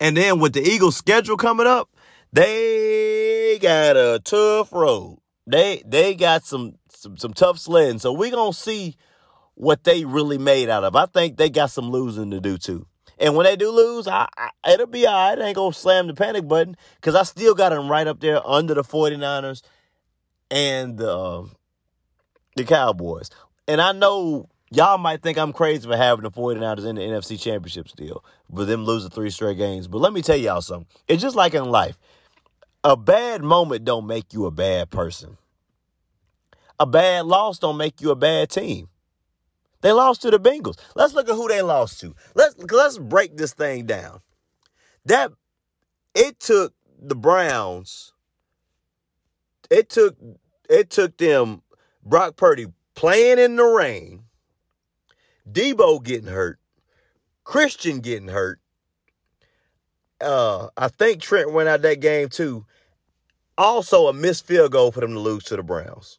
and 0.00 0.16
then 0.16 0.38
with 0.38 0.52
the 0.52 0.62
Eagles 0.62 0.96
schedule 0.96 1.36
coming 1.36 1.66
up, 1.66 1.88
they 2.32 3.37
got 3.58 3.96
a 3.96 4.20
tough 4.22 4.72
road. 4.72 5.18
They 5.46 5.82
they 5.86 6.14
got 6.14 6.44
some 6.44 6.78
some, 6.88 7.16
some 7.16 7.32
tough 7.32 7.58
sledding. 7.58 7.98
So 7.98 8.12
we're 8.12 8.30
gonna 8.30 8.52
see 8.52 8.96
what 9.54 9.84
they 9.84 10.04
really 10.04 10.38
made 10.38 10.68
out 10.68 10.84
of. 10.84 10.94
I 10.94 11.06
think 11.06 11.36
they 11.36 11.50
got 11.50 11.70
some 11.70 11.90
losing 11.90 12.30
to 12.30 12.40
do 12.40 12.58
too. 12.58 12.86
And 13.18 13.34
when 13.34 13.44
they 13.44 13.56
do 13.56 13.70
lose, 13.70 14.06
I, 14.06 14.28
I, 14.36 14.50
it'll 14.72 14.86
be 14.86 15.06
all 15.06 15.30
right. 15.30 15.38
I 15.38 15.46
ain't 15.46 15.56
to 15.56 15.72
slam 15.72 16.06
the 16.06 16.14
panic 16.14 16.46
button 16.46 16.76
because 16.96 17.16
I 17.16 17.24
still 17.24 17.54
got 17.54 17.70
them 17.70 17.90
right 17.90 18.06
up 18.06 18.20
there 18.20 18.46
under 18.46 18.74
the 18.74 18.84
49ers 18.84 19.62
and 20.52 21.00
uh, 21.00 21.42
the 22.54 22.62
Cowboys. 22.62 23.30
And 23.66 23.80
I 23.80 23.90
know 23.90 24.48
Y'all 24.70 24.98
might 24.98 25.22
think 25.22 25.38
I'm 25.38 25.52
crazy 25.52 25.88
for 25.88 25.96
having 25.96 26.24
the 26.24 26.30
49ers 26.30 26.84
in 26.84 26.96
the 26.96 27.02
NFC 27.02 27.40
Championship 27.40 27.88
still, 27.88 28.22
but 28.50 28.66
them 28.66 28.84
losing 28.84 29.10
three 29.10 29.30
straight 29.30 29.56
games. 29.56 29.88
But 29.88 29.98
let 29.98 30.12
me 30.12 30.20
tell 30.20 30.36
y'all 30.36 30.60
something. 30.60 30.86
It's 31.06 31.22
just 31.22 31.36
like 31.36 31.54
in 31.54 31.64
life. 31.64 31.96
A 32.84 32.96
bad 32.96 33.42
moment 33.42 33.84
don't 33.84 34.06
make 34.06 34.32
you 34.32 34.46
a 34.46 34.50
bad 34.50 34.90
person. 34.90 35.36
A 36.78 36.86
bad 36.86 37.26
loss 37.26 37.58
don't 37.58 37.76
make 37.76 38.00
you 38.00 38.10
a 38.10 38.16
bad 38.16 38.50
team. 38.50 38.88
They 39.80 39.92
lost 39.92 40.22
to 40.22 40.30
the 40.30 40.40
Bengals. 40.40 40.78
Let's 40.94 41.14
look 41.14 41.28
at 41.28 41.34
who 41.34 41.48
they 41.48 41.62
lost 41.62 42.00
to. 42.00 42.14
Let's 42.34 42.56
let's 42.70 42.98
break 42.98 43.36
this 43.36 43.52
thing 43.52 43.86
down. 43.86 44.20
That 45.04 45.32
it 46.14 46.40
took 46.40 46.74
the 47.00 47.16
Browns. 47.16 48.12
It 49.70 49.88
took 49.88 50.16
it 50.68 50.90
took 50.90 51.16
them 51.16 51.62
Brock 52.04 52.36
Purdy 52.36 52.66
playing 52.94 53.38
in 53.38 53.56
the 53.56 53.64
rain 53.64 54.24
Deebo 55.50 56.02
getting 56.02 56.28
hurt, 56.30 56.58
Christian 57.44 58.00
getting 58.00 58.28
hurt. 58.28 58.60
Uh, 60.20 60.68
I 60.76 60.88
think 60.88 61.20
Trent 61.20 61.52
went 61.52 61.68
out 61.68 61.82
that 61.82 62.00
game 62.00 62.28
too. 62.28 62.64
Also, 63.56 64.06
a 64.06 64.12
missed 64.12 64.46
field 64.46 64.72
goal 64.72 64.92
for 64.92 65.00
them 65.00 65.12
to 65.12 65.20
lose 65.20 65.44
to 65.44 65.56
the 65.56 65.62
Browns. 65.62 66.18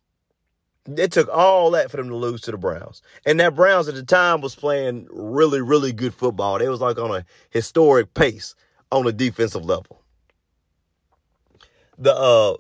It 0.98 1.12
took 1.12 1.30
all 1.30 1.72
that 1.72 1.92
for 1.92 1.98
them 1.98 2.10
to 2.10 2.16
lose 2.16 2.42
to 2.42 2.52
the 2.52 2.58
Browns. 2.58 3.02
And 3.26 3.40
that 3.40 3.56
Browns 3.56 3.88
at 3.88 3.96
the 3.96 4.04
time 4.04 4.42
was 4.42 4.56
playing 4.56 5.08
really, 5.12 5.62
really 5.62 5.94
good 5.94 6.14
football. 6.14 6.58
They 6.58 6.68
was 6.68 6.82
like 6.82 6.98
on 6.98 7.12
a 7.16 7.26
historic 7.50 8.14
pace 8.14 8.56
on 8.92 9.08
a 9.08 9.12
defensive 9.12 9.64
level. 9.66 10.02
The 11.98 12.16
uh 12.16 12.56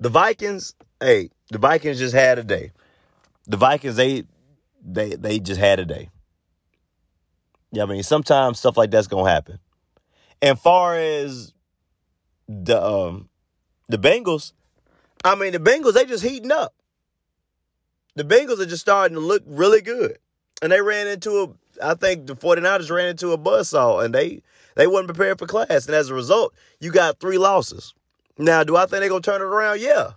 the 0.00 0.08
Vikings, 0.08 0.74
hey, 1.00 1.30
the 1.50 1.58
Vikings 1.58 1.98
just 1.98 2.14
had 2.14 2.38
a 2.38 2.42
day. 2.42 2.72
The 3.46 3.56
Vikings, 3.56 3.96
they 3.96 4.24
they 4.84 5.10
they 5.10 5.38
just 5.38 5.60
had 5.60 5.78
a 5.78 5.84
day. 5.84 6.10
Yeah, 7.70 7.84
I 7.84 7.86
mean, 7.86 8.02
sometimes 8.02 8.58
stuff 8.58 8.76
like 8.76 8.90
that's 8.90 9.06
gonna 9.06 9.30
happen. 9.30 9.58
And 10.42 10.58
far 10.58 10.96
as 10.96 11.54
the 12.48 12.84
um 12.84 13.28
the 13.88 13.96
Bengals, 13.96 14.52
I 15.24 15.36
mean 15.36 15.52
the 15.52 15.58
Bengals, 15.58 15.94
they 15.94 16.04
just 16.04 16.24
heating 16.24 16.52
up. 16.52 16.74
The 18.16 18.24
Bengals 18.24 18.58
are 18.58 18.66
just 18.66 18.82
starting 18.82 19.14
to 19.14 19.20
look 19.20 19.42
really 19.46 19.80
good. 19.80 20.18
And 20.60 20.70
they 20.72 20.80
ran 20.80 21.06
into 21.06 21.42
a 21.42 21.48
I 21.82 21.94
think 21.94 22.26
the 22.26 22.36
49ers 22.36 22.90
ran 22.90 23.08
into 23.08 23.32
a 23.32 23.38
buzzsaw 23.38 24.04
and 24.04 24.14
they 24.14 24.42
they 24.74 24.86
wasn't 24.86 25.08
prepared 25.14 25.38
for 25.38 25.46
class. 25.46 25.86
And 25.86 25.94
as 25.94 26.10
a 26.10 26.14
result, 26.14 26.52
you 26.80 26.90
got 26.90 27.20
three 27.20 27.38
losses. 27.38 27.94
Now, 28.38 28.64
do 28.64 28.76
I 28.76 28.86
think 28.86 29.00
they're 29.00 29.08
gonna 29.08 29.20
turn 29.20 29.40
it 29.40 29.44
around? 29.44 29.80
Yeah. 29.80 30.12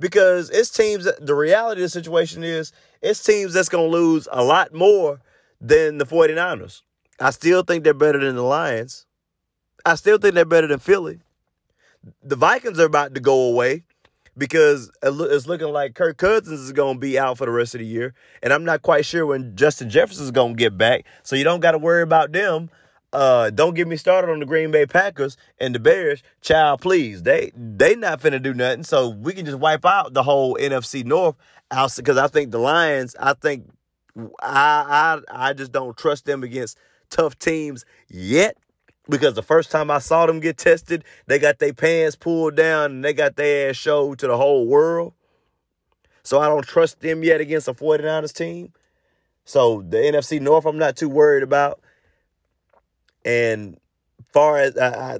Because 0.00 0.50
it's 0.50 0.70
teams 0.70 1.04
that, 1.04 1.24
the 1.24 1.34
reality 1.34 1.82
of 1.82 1.86
the 1.86 1.88
situation 1.90 2.42
is 2.42 2.72
it's 3.00 3.22
teams 3.22 3.52
that's 3.52 3.68
gonna 3.68 3.86
lose 3.86 4.26
a 4.32 4.42
lot 4.42 4.74
more 4.74 5.20
than 5.60 5.98
the 5.98 6.06
49ers. 6.06 6.82
I 7.20 7.30
still 7.30 7.62
think 7.62 7.84
they're 7.84 7.94
better 7.94 8.18
than 8.18 8.36
the 8.36 8.42
Lions. 8.42 9.06
I 9.88 9.94
still 9.94 10.18
think 10.18 10.34
they're 10.34 10.44
better 10.44 10.66
than 10.66 10.78
Philly. 10.78 11.20
The 12.22 12.36
Vikings 12.36 12.78
are 12.78 12.84
about 12.84 13.14
to 13.14 13.20
go 13.20 13.48
away 13.48 13.84
because 14.36 14.90
it's 15.02 15.46
looking 15.46 15.68
like 15.68 15.94
Kirk 15.94 16.18
Cousins 16.18 16.60
is 16.60 16.72
going 16.72 16.96
to 16.96 17.00
be 17.00 17.18
out 17.18 17.38
for 17.38 17.46
the 17.46 17.52
rest 17.52 17.74
of 17.74 17.78
the 17.80 17.86
year. 17.86 18.14
And 18.42 18.52
I'm 18.52 18.64
not 18.64 18.82
quite 18.82 19.06
sure 19.06 19.24
when 19.24 19.56
Justin 19.56 19.88
Jefferson 19.88 20.24
is 20.24 20.30
going 20.30 20.54
to 20.54 20.58
get 20.58 20.76
back. 20.76 21.06
So 21.22 21.36
you 21.36 21.44
don't 21.44 21.60
got 21.60 21.72
to 21.72 21.78
worry 21.78 22.02
about 22.02 22.32
them. 22.32 22.68
Uh, 23.14 23.48
don't 23.48 23.74
get 23.74 23.88
me 23.88 23.96
started 23.96 24.30
on 24.30 24.40
the 24.40 24.44
Green 24.44 24.70
Bay 24.70 24.84
Packers 24.84 25.38
and 25.58 25.74
the 25.74 25.78
Bears. 25.80 26.22
Child, 26.42 26.82
please. 26.82 27.22
They 27.22 27.50
they 27.56 27.96
not 27.96 28.20
finna 28.20 28.42
do 28.42 28.52
nothing. 28.52 28.84
So 28.84 29.08
we 29.08 29.32
can 29.32 29.46
just 29.46 29.58
wipe 29.58 29.86
out 29.86 30.12
the 30.12 30.22
whole 30.22 30.56
NFC 30.56 31.02
North 31.02 31.34
because 31.96 32.18
I 32.18 32.28
think 32.28 32.50
the 32.50 32.58
Lions, 32.58 33.16
I 33.18 33.32
think 33.32 33.70
I 34.42 35.20
I 35.32 35.48
I 35.48 35.52
just 35.54 35.72
don't 35.72 35.96
trust 35.96 36.26
them 36.26 36.42
against 36.42 36.76
tough 37.08 37.38
teams 37.38 37.86
yet 38.10 38.58
because 39.08 39.34
the 39.34 39.42
first 39.42 39.70
time 39.70 39.90
I 39.90 39.98
saw 39.98 40.26
them 40.26 40.40
get 40.40 40.58
tested, 40.58 41.04
they 41.26 41.38
got 41.38 41.58
their 41.58 41.72
pants 41.72 42.16
pulled 42.16 42.56
down 42.56 42.92
and 42.92 43.04
they 43.04 43.12
got 43.12 43.36
their 43.36 43.70
ass 43.70 43.76
showed 43.76 44.18
to 44.20 44.26
the 44.26 44.36
whole 44.36 44.66
world. 44.66 45.14
So 46.22 46.40
I 46.40 46.48
don't 46.48 46.66
trust 46.66 47.00
them 47.00 47.22
yet 47.24 47.40
against 47.40 47.68
a 47.68 47.74
49ers 47.74 48.34
team. 48.34 48.72
So 49.44 49.82
the 49.88 49.98
NFC 49.98 50.40
North, 50.40 50.66
I'm 50.66 50.78
not 50.78 50.96
too 50.96 51.08
worried 51.08 51.42
about. 51.42 51.80
And 53.24 53.78
far 54.32 54.58
as 54.58 54.76
I, 54.76 55.14
I, 55.14 55.18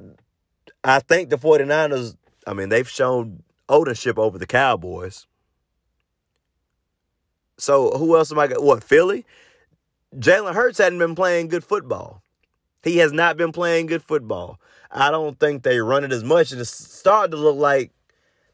I 0.84 1.00
think 1.00 1.30
the 1.30 1.38
49ers, 1.38 2.16
I 2.46 2.54
mean, 2.54 2.68
they've 2.68 2.88
shown 2.88 3.42
ownership 3.68 4.18
over 4.18 4.38
the 4.38 4.46
Cowboys. 4.46 5.26
So 7.58 7.92
who 7.92 8.16
else 8.16 8.32
am 8.32 8.38
I? 8.38 8.48
What, 8.48 8.84
Philly? 8.84 9.24
Jalen 10.16 10.54
Hurts 10.54 10.78
hadn't 10.78 10.98
been 10.98 11.14
playing 11.14 11.48
good 11.48 11.64
football. 11.64 12.22
He 12.82 12.98
has 12.98 13.12
not 13.12 13.36
been 13.36 13.52
playing 13.52 13.86
good 13.86 14.02
football. 14.02 14.60
I 14.90 15.10
don't 15.10 15.38
think 15.38 15.62
they 15.62 15.80
run 15.80 16.04
it 16.04 16.12
as 16.12 16.24
much, 16.24 16.52
and 16.52 16.60
it's 16.60 16.70
starting 16.70 17.32
to 17.32 17.36
look 17.36 17.56
like 17.56 17.92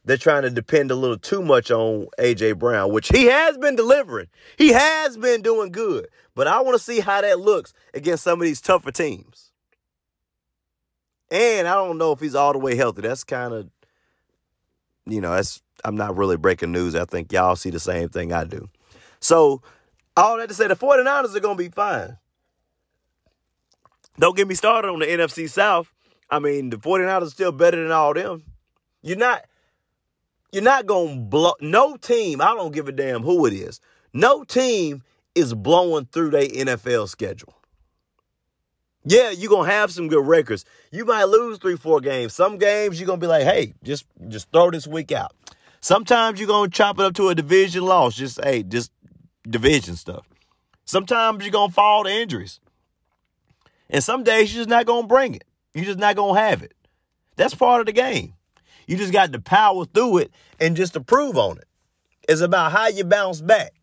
they're 0.03 0.17
trying 0.17 0.43
to 0.43 0.49
depend 0.49 0.91
a 0.91 0.95
little 0.95 1.17
too 1.17 1.41
much 1.41 1.71
on 1.71 2.07
AJ 2.19 2.59
Brown, 2.59 2.91
which 2.91 3.07
he 3.07 3.25
has 3.25 3.57
been 3.57 3.75
delivering. 3.75 4.27
He 4.57 4.69
has 4.69 5.17
been 5.17 5.41
doing 5.41 5.71
good, 5.71 6.07
but 6.35 6.47
I 6.47 6.61
want 6.61 6.77
to 6.77 6.83
see 6.83 6.99
how 6.99 7.21
that 7.21 7.39
looks 7.39 7.73
against 7.93 8.23
some 8.23 8.39
of 8.39 8.45
these 8.45 8.61
tougher 8.61 8.91
teams. 8.91 9.51
And 11.31 11.67
I 11.67 11.73
don't 11.73 11.97
know 11.97 12.11
if 12.11 12.19
he's 12.19 12.35
all 12.35 12.53
the 12.53 12.59
way 12.59 12.75
healthy. 12.75 13.01
That's 13.01 13.23
kind 13.23 13.53
of, 13.53 13.69
you 15.05 15.21
know, 15.21 15.31
that's 15.31 15.61
I'm 15.83 15.95
not 15.95 16.15
really 16.15 16.37
breaking 16.37 16.71
news. 16.71 16.95
I 16.95 17.05
think 17.05 17.31
y'all 17.31 17.55
see 17.55 17.71
the 17.71 17.79
same 17.79 18.09
thing 18.09 18.31
I 18.31 18.43
do. 18.43 18.69
So, 19.19 19.61
all 20.15 20.37
that 20.37 20.49
to 20.49 20.55
say, 20.55 20.67
the 20.67 20.75
49ers 20.75 21.35
are 21.35 21.39
going 21.39 21.57
to 21.57 21.63
be 21.63 21.69
fine. 21.69 22.17
Don't 24.17 24.35
get 24.35 24.47
me 24.47 24.55
started 24.55 24.89
on 24.89 24.99
the 24.99 25.05
NFC 25.05 25.49
South. 25.49 25.91
I 26.29 26.39
mean, 26.39 26.69
the 26.69 26.77
49ers 26.77 27.21
are 27.21 27.29
still 27.29 27.51
better 27.51 27.81
than 27.81 27.91
all 27.91 28.13
them. 28.13 28.43
You're 29.01 29.17
not 29.17 29.43
you're 30.51 30.63
not 30.63 30.85
going 30.85 31.15
to 31.15 31.21
blow 31.21 31.53
no 31.59 31.97
team, 31.97 32.39
I 32.39 32.55
don't 32.55 32.73
give 32.73 32.87
a 32.87 32.93
damn 32.93 33.23
who 33.23 33.45
it 33.45 33.53
is. 33.53 33.81
No 34.13 34.45
team 34.45 35.03
is 35.35 35.53
blowing 35.53 36.05
through 36.05 36.29
their 36.29 36.47
NFL 36.47 37.09
schedule. 37.09 37.53
Yeah, 39.03 39.31
you're 39.31 39.49
to 39.65 39.71
have 39.71 39.91
some 39.91 40.07
good 40.07 40.25
records. 40.25 40.65
You 40.91 41.05
might 41.05 41.25
lose 41.25 41.59
3-4 41.59 42.01
games. 42.01 42.33
Some 42.33 42.57
games 42.57 42.99
you're 42.99 43.07
to 43.19 43.23
be 43.23 43.27
like, 43.27 43.43
"Hey, 43.43 43.73
just 43.83 44.05
just 44.29 44.49
throw 44.51 44.71
this 44.71 44.87
week 44.87 45.11
out." 45.11 45.33
Sometimes 45.81 46.39
you're 46.39 46.47
to 46.71 46.75
chop 46.75 46.99
it 46.99 47.05
up 47.05 47.13
to 47.15 47.29
a 47.29 47.35
division 47.35 47.83
loss. 47.85 48.15
Just 48.15 48.43
hey, 48.43 48.63
just 48.63 48.91
division 49.47 49.95
stuff. 49.95 50.25
Sometimes 50.85 51.43
you're 51.43 51.51
to 51.69 51.73
fall 51.73 52.05
to 52.05 52.09
injuries. 52.09 52.59
And 53.89 54.03
some 54.03 54.23
days 54.23 54.53
you're 54.53 54.61
just 54.61 54.69
not 54.69 54.85
going 54.85 55.03
to 55.03 55.07
bring 55.07 55.35
it. 55.35 55.43
You're 55.73 55.85
just 55.85 55.99
not 55.99 56.15
going 56.15 56.35
to 56.35 56.41
have 56.41 56.63
it. 56.63 56.73
That's 57.35 57.55
part 57.55 57.81
of 57.81 57.85
the 57.85 57.91
game. 57.91 58.33
You 58.87 58.97
just 58.97 59.13
got 59.13 59.33
to 59.33 59.39
power 59.39 59.85
through 59.85 60.19
it 60.19 60.31
and 60.59 60.75
just 60.75 60.95
improve 60.95 61.37
on 61.37 61.57
it. 61.57 61.67
It's 62.27 62.41
about 62.41 62.71
how 62.71 62.87
you 62.87 63.03
bounce 63.03 63.41
back. 63.41 63.73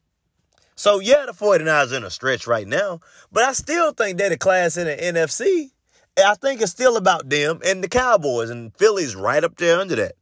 So, 0.74 1.00
yeah, 1.00 1.26
the 1.26 1.32
49ers 1.32 1.96
in 1.96 2.02
a 2.02 2.10
stretch 2.10 2.46
right 2.46 2.66
now, 2.66 3.00
but 3.30 3.44
I 3.44 3.52
still 3.52 3.92
think 3.92 4.18
they're 4.18 4.30
the 4.30 4.38
class 4.38 4.76
in 4.76 4.86
the 4.86 4.96
NFC. 4.96 5.70
I 6.18 6.34
think 6.34 6.60
it's 6.60 6.72
still 6.72 6.96
about 6.96 7.28
them 7.28 7.60
and 7.64 7.82
the 7.82 7.88
Cowboys, 7.88 8.50
and 8.50 8.74
Philly's 8.76 9.14
right 9.14 9.44
up 9.44 9.56
there 9.56 9.78
under 9.78 9.96
that. 9.96 10.14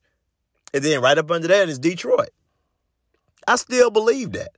And 0.75 0.85
then 0.85 1.01
right 1.01 1.19
up 1.19 1.31
under 1.31 1.49
that 1.49 1.69
is 1.69 1.79
Detroit. 1.79 2.31
I 3.47 3.57
still 3.57 3.91
believe 3.91 4.33
that. 4.33 4.51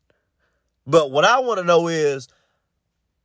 But 0.87 1.11
what 1.11 1.25
I 1.25 1.39
want 1.41 1.59
to 1.59 1.65
know 1.65 1.89
is 1.89 2.29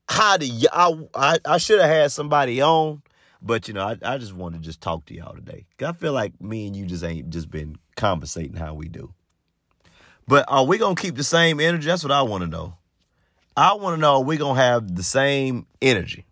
how 0.07 0.37
do 0.37 0.45
you, 0.45 0.67
I, 0.71 0.97
I, 1.13 1.37
I 1.45 1.57
should 1.57 1.79
have 1.79 1.89
had 1.89 2.11
somebody 2.11 2.61
on, 2.61 3.01
but 3.41 3.67
you 3.67 3.73
know, 3.73 3.85
I, 3.85 3.97
I 4.03 4.17
just 4.17 4.33
want 4.33 4.55
to 4.55 4.61
just 4.61 4.81
talk 4.81 5.05
to 5.05 5.13
y'all 5.13 5.35
today. 5.35 5.65
I 5.81 5.91
feel 5.93 6.13
like 6.13 6.39
me 6.41 6.67
and 6.67 6.75
you 6.75 6.85
just 6.85 7.03
ain't 7.03 7.29
just 7.29 7.51
been 7.51 7.77
conversating 7.95 8.55
how 8.55 8.73
we 8.73 8.87
do. 8.87 9.13
But 10.27 10.45
are 10.47 10.65
we 10.65 10.77
gonna 10.77 10.95
keep 10.95 11.15
the 11.15 11.23
same 11.23 11.59
energy? 11.59 11.87
That's 11.87 12.03
what 12.03 12.11
I 12.11 12.21
want 12.21 12.43
to 12.43 12.49
know. 12.49 12.75
I 13.55 13.73
want 13.73 13.95
to 13.95 14.01
know 14.01 14.15
are 14.15 14.23
we 14.23 14.37
gonna 14.37 14.59
have 14.59 14.95
the 14.95 15.03
same 15.03 15.65
energy? 15.81 16.25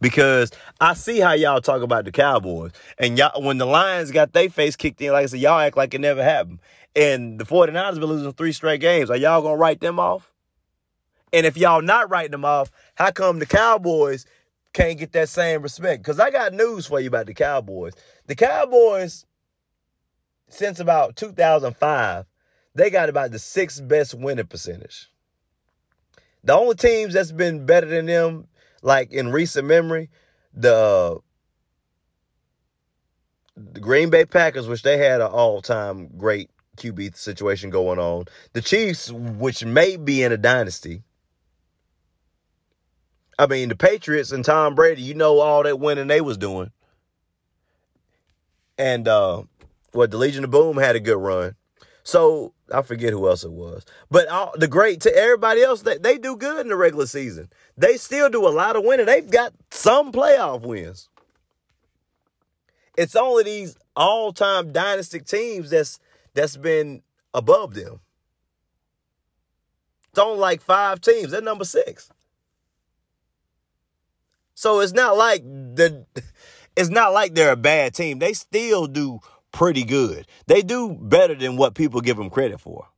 Because 0.00 0.52
I 0.78 0.92
see 0.92 1.18
how 1.20 1.32
y'all 1.32 1.62
talk 1.62 1.80
about 1.80 2.04
the 2.04 2.12
Cowboys. 2.12 2.72
And 2.98 3.16
y'all 3.16 3.42
when 3.42 3.58
the 3.58 3.64
Lions 3.64 4.10
got 4.10 4.32
their 4.32 4.50
face 4.50 4.76
kicked 4.76 5.00
in, 5.00 5.12
like 5.12 5.24
I 5.24 5.26
said, 5.26 5.40
y'all 5.40 5.58
act 5.58 5.76
like 5.76 5.94
it 5.94 6.00
never 6.00 6.22
happened. 6.22 6.60
And 6.94 7.38
the 7.38 7.44
49ers 7.44 7.94
been 7.94 8.04
losing 8.04 8.32
three 8.34 8.52
straight 8.52 8.80
games. 8.80 9.10
Are 9.10 9.16
y'all 9.16 9.42
gonna 9.42 9.56
write 9.56 9.80
them 9.80 9.98
off? 9.98 10.30
And 11.32 11.44
if 11.46 11.56
y'all 11.56 11.82
not 11.82 12.10
writing 12.10 12.30
them 12.30 12.44
off, 12.44 12.70
how 12.94 13.10
come 13.10 13.38
the 13.38 13.46
Cowboys 13.46 14.26
can't 14.72 14.98
get 14.98 15.12
that 15.12 15.28
same 15.28 15.62
respect? 15.62 16.02
Because 16.02 16.20
I 16.20 16.30
got 16.30 16.52
news 16.52 16.86
for 16.86 17.00
you 17.00 17.08
about 17.08 17.26
the 17.26 17.34
Cowboys. 17.34 17.92
The 18.26 18.34
Cowboys, 18.34 19.26
since 20.48 20.80
about 20.80 21.16
2005, 21.16 22.26
they 22.74 22.90
got 22.90 23.08
about 23.08 23.32
the 23.32 23.38
sixth 23.38 23.86
best 23.86 24.14
winning 24.14 24.46
percentage. 24.46 25.10
The 26.44 26.54
only 26.54 26.76
teams 26.76 27.14
that's 27.14 27.32
been 27.32 27.66
better 27.66 27.86
than 27.86 28.06
them, 28.06 28.46
like 28.82 29.12
in 29.12 29.32
recent 29.32 29.66
memory, 29.66 30.10
the 30.54 31.18
the 33.56 33.80
Green 33.80 34.10
Bay 34.10 34.26
Packers, 34.26 34.68
which 34.68 34.82
they 34.82 34.98
had 34.98 35.22
an 35.22 35.28
all-time 35.28 36.10
great 36.18 36.50
QB 36.76 37.16
situation 37.16 37.70
going 37.70 37.98
on. 37.98 38.26
The 38.52 38.60
Chiefs, 38.60 39.10
which 39.10 39.64
may 39.64 39.96
be 39.96 40.22
in 40.22 40.30
a 40.30 40.36
dynasty, 40.36 41.02
I 43.38 43.46
mean, 43.46 43.68
the 43.68 43.76
Patriots 43.76 44.32
and 44.32 44.44
Tom 44.44 44.74
Brady, 44.74 45.02
you 45.02 45.14
know 45.14 45.40
all 45.40 45.62
that 45.62 45.78
winning 45.78 46.06
they 46.06 46.20
was 46.20 46.38
doing. 46.38 46.70
And 48.78 49.06
uh 49.08 49.42
what 49.92 50.10
the 50.10 50.18
Legion 50.18 50.44
of 50.44 50.50
Boom 50.50 50.76
had 50.76 50.96
a 50.96 51.00
good 51.00 51.16
run. 51.16 51.54
So 52.02 52.52
I 52.72 52.82
forget 52.82 53.12
who 53.12 53.28
else 53.28 53.42
it 53.44 53.50
was. 53.50 53.84
But 54.10 54.28
all, 54.28 54.52
the 54.54 54.68
great 54.68 55.00
to 55.02 55.16
everybody 55.16 55.62
else, 55.62 55.82
they, 55.82 55.98
they 55.98 56.18
do 56.18 56.36
good 56.36 56.60
in 56.60 56.68
the 56.68 56.76
regular 56.76 57.06
season. 57.06 57.48
They 57.76 57.96
still 57.96 58.28
do 58.28 58.46
a 58.46 58.50
lot 58.50 58.76
of 58.76 58.84
winning. 58.84 59.06
They've 59.06 59.28
got 59.28 59.52
some 59.70 60.12
playoff 60.12 60.62
wins. 60.62 61.08
It's 62.96 63.16
only 63.16 63.44
these 63.44 63.76
all-time 63.96 64.72
dynastic 64.72 65.26
teams 65.26 65.70
that's 65.70 65.98
that's 66.34 66.56
been 66.56 67.02
above 67.34 67.74
them. 67.74 68.00
It's 70.10 70.18
only 70.18 70.38
like 70.38 70.60
five 70.60 71.00
teams. 71.00 71.30
They're 71.30 71.40
number 71.42 71.64
six. 71.64 72.10
So 74.56 74.80
it's 74.80 74.94
not 74.94 75.18
like 75.18 75.44
the 75.44 76.06
it's 76.76 76.90
not 76.90 77.12
like 77.12 77.34
they're 77.36 77.52
a 77.52 77.56
bad 77.56 77.94
team. 77.94 78.18
They 78.20 78.32
still 78.32 78.86
do 78.88 79.20
pretty 79.52 79.84
good. 79.84 80.26
They 80.46 80.62
do 80.62 80.98
better 81.00 81.36
than 81.36 81.58
what 81.58 81.74
people 81.76 82.00
give 82.00 82.16
them 82.16 82.30
credit 82.30 82.60
for. 82.60 82.88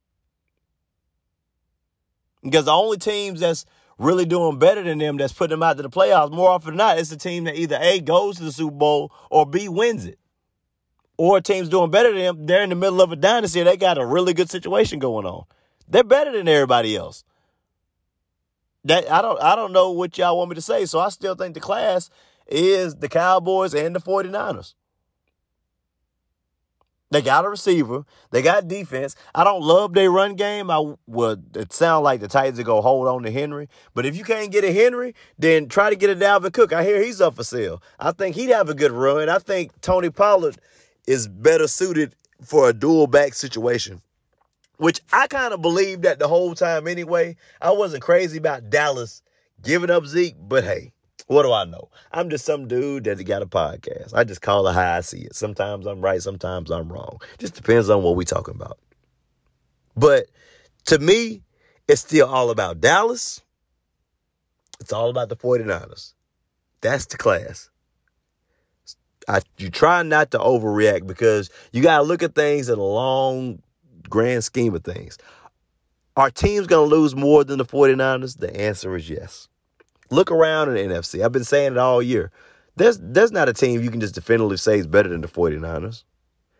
Because 2.45 2.67
the 2.67 2.73
only 2.73 2.99
teams 2.99 3.41
that's 3.41 3.67
really 3.99 4.25
doing 4.25 4.59
better 4.59 4.83
than 4.85 4.99
them 4.99 5.17
that's 5.17 5.33
putting 5.33 5.57
them 5.57 5.65
out 5.65 5.77
to 5.79 5.83
the 5.83 5.91
playoffs 5.91 6.33
more 6.33 6.51
often 6.51 6.71
than 6.71 6.79
not, 6.79 6.99
it's 6.99 7.11
the 7.11 7.17
team 7.17 7.45
that 7.45 7.57
either 7.57 7.79
A 7.81 8.01
goes 8.01 8.37
to 8.39 8.45
the 8.45 8.53
Super 8.53 8.77
Bowl 8.77 9.13
or 9.31 9.45
B 9.47 9.69
wins 9.69 10.07
it. 10.07 10.19
or 11.19 11.41
teams 11.41 11.69
doing 11.69 11.91
better 11.91 12.13
than 12.13 12.23
them, 12.23 12.47
they're 12.47 12.63
in 12.63 12.71
the 12.71 12.77
middle 12.77 13.03
of 13.03 13.13
a 13.13 13.17
dynasty. 13.17 13.63
They 13.63 13.77
got 13.77 13.99
a 13.99 14.07
really 14.07 14.35
good 14.35 14.51
situation 14.51 15.01
going 15.01 15.27
on. 15.27 15.45
They're 15.89 16.05
better 16.05 16.33
than 16.33 16.49
everybody 16.49 16.97
else. 16.97 17.25
That 18.85 19.11
I 19.11 19.23
don't 19.23 19.41
I 19.43 19.57
don't 19.57 19.73
know 19.73 19.91
what 19.91 20.17
y'all 20.19 20.39
want 20.39 20.51
me 20.51 20.55
to 20.55 20.63
say. 20.63 20.87
So 20.87 21.01
I 21.01 21.09
still 21.09 21.35
think 21.35 21.55
the 21.55 21.61
class 21.61 22.11
is 22.47 22.97
the 22.97 23.09
Cowboys 23.09 23.75
and 23.75 23.95
the 23.95 24.01
49ers. 24.01 24.75
They 27.11 27.23
got 27.23 27.47
a 27.47 27.49
receiver. 27.49 28.05
They 28.31 28.43
got 28.43 28.69
defense. 28.69 29.17
I 29.35 29.43
don't 29.43 29.63
love 29.63 29.95
their 29.95 30.11
run 30.11 30.35
game. 30.35 30.71
I 30.71 30.95
would 31.07 31.57
it 31.57 31.73
sound 31.73 32.05
like 32.05 32.21
the 32.21 32.29
Titans 32.29 32.61
are 32.61 32.65
gonna 32.65 32.83
hold 32.83 33.09
on 33.09 33.23
to 33.23 33.31
Henry. 33.31 33.69
But 33.95 34.05
if 34.05 34.17
you 34.17 34.25
can't 34.25 34.53
get 34.53 34.65
a 34.65 34.73
Henry, 34.73 35.15
then 35.39 35.69
try 35.69 35.89
to 35.91 35.97
get 35.97 36.11
a 36.11 36.17
Dalvin 36.17 36.53
Cook. 36.53 36.73
I 36.73 36.85
hear 36.85 37.03
he's 37.03 37.21
up 37.21 37.37
for 37.37 37.45
sale. 37.45 37.83
I 37.99 38.13
think 38.13 38.37
he'd 38.37 38.51
have 38.51 38.69
a 38.69 38.75
good 38.75 38.93
run. 38.93 39.29
I 39.29 39.39
think 39.39 39.81
Tony 39.81 40.11
Pollard 40.11 40.57
is 41.07 41.27
better 41.27 41.67
suited 41.67 42.15
for 42.43 42.69
a 42.69 42.73
dual 42.75 43.07
back 43.07 43.33
situation. 43.33 44.03
Which 44.79 45.01
I 45.13 45.27
kind 45.27 45.53
of 45.53 45.61
believed 45.61 46.03
that 46.03 46.19
the 46.19 46.29
whole 46.29 46.55
time 46.55 46.89
anyway. 46.89 47.37
I 47.61 47.73
wasn't 47.73 48.03
crazy 48.03 48.39
about 48.39 48.71
Dallas 48.71 49.23
giving 49.63 49.91
up 49.91 50.07
Zeke, 50.07 50.37
but 50.39 50.65
hey, 50.65 50.93
what 51.27 51.43
do 51.43 51.53
I 51.53 51.65
know? 51.65 51.91
I'm 52.13 52.31
just 52.31 52.45
some 52.45 52.69
dude 52.69 53.05
that 53.05 53.23
got 53.25 53.43
a 53.43 53.47
podcast. 53.47 54.15
I 54.15 54.25
just 54.25 54.41
call 54.41 54.67
it 54.67 54.73
how 54.73 54.95
I 54.95 55.01
see 55.01 55.21
it. 55.21 55.35
Sometimes 55.35 55.87
I'm 55.87 56.01
right, 56.01 56.23
sometimes 56.23 56.71
I'm 56.71 56.91
wrong. 56.91 57.19
Just 57.39 57.55
depends 57.55 57.91
on 57.91 58.03
what 58.03 58.17
we 58.17 58.25
talking 58.25 58.55
about. 58.55 58.79
But 59.97 60.27
to 60.87 60.99
me, 60.99 61.43
it's 61.87 62.01
still 62.01 62.29
all 62.29 62.51
about 62.51 62.81
Dallas. 62.81 63.43
It's 64.81 64.93
all 64.93 65.11
about 65.11 65.29
the 65.29 65.37
49ers. 65.37 66.15
That's 66.81 67.07
the 67.07 67.17
class. 67.17 67.69
I, 69.29 69.41
you 69.59 69.69
try 69.69 70.03
not 70.05 70.31
to 70.31 70.39
overreact 70.39 71.07
because 71.07 71.51
you 71.73 71.83
got 71.83 71.99
to 71.99 72.03
look 72.05 72.23
at 72.23 72.35
things 72.35 72.69
in 72.71 72.79
a 72.79 72.83
long, 72.83 73.61
grand 74.09 74.45
scheme 74.45 74.75
of 74.75 74.85
things. 74.85 75.19
Are 76.17 76.31
teams 76.31 76.67
going 76.67 76.89
to 76.89 76.97
lose 76.97 77.15
more 77.15 77.45
than 77.45 77.59
the 77.59 77.65
49ers? 77.65 78.39
The 78.39 78.55
answer 78.61 78.97
is 78.97 79.09
yes. 79.09 79.49
Look 80.11 80.31
around 80.31 80.69
in 80.69 80.75
the 80.75 80.95
NFC. 80.95 81.25
I've 81.25 81.33
been 81.33 81.45
saying 81.45 81.73
it 81.73 81.79
all 81.79 82.03
year. 82.03 82.33
There's 82.77 82.99
there's 82.99 83.33
not 83.33 83.49
a 83.49 83.53
team 83.53 83.83
you 83.83 83.91
can 83.91 84.01
just 84.01 84.15
definitively 84.15 84.57
say 84.57 84.79
is 84.79 84.87
better 84.87 85.09
than 85.09 85.21
the 85.21 85.29
49ers. 85.29 86.05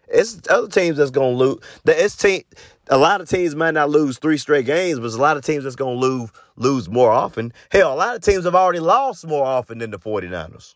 It's 0.09 0.41
other 0.49 0.69
teams 0.69 0.97
that's 0.97 1.11
gonna 1.11 1.37
lose. 1.37 1.59
It's 1.87 2.17
team. 2.17 2.43
A 2.89 2.99
lot 2.99 3.21
of 3.21 3.29
teams 3.29 3.55
might 3.55 3.75
not 3.75 3.91
lose 3.91 4.19
three 4.19 4.39
straight 4.39 4.67
games, 4.67 4.99
but 4.99 5.13
a 5.13 5.17
lot 5.17 5.37
of 5.37 5.45
teams 5.45 5.65
that's 5.65 5.77
gonna 5.77 5.93
lose 5.93 6.31
lose 6.57 6.89
more 6.89 7.11
often. 7.11 7.53
Hell, 7.71 7.95
a 7.95 7.97
lot 7.97 8.17
of 8.17 8.23
teams 8.23 8.45
have 8.45 8.55
already 8.55 8.81
lost 8.81 9.27
more 9.27 9.45
often 9.45 9.79
than 9.79 9.91
the 9.91 9.99
49ers. 9.99 10.75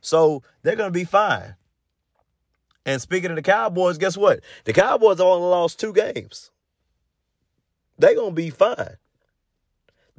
So 0.00 0.42
they're 0.62 0.76
gonna 0.76 0.90
be 0.90 1.04
fine. 1.04 1.56
And 2.86 3.00
speaking 3.00 3.30
of 3.30 3.36
the 3.36 3.42
Cowboys, 3.42 3.98
guess 3.98 4.16
what? 4.16 4.40
The 4.64 4.72
Cowboys 4.72 5.20
only 5.20 5.46
lost 5.48 5.78
two 5.78 5.92
games. 5.92 6.50
They're 7.98 8.14
gonna 8.14 8.32
be 8.32 8.50
fine. 8.50 8.96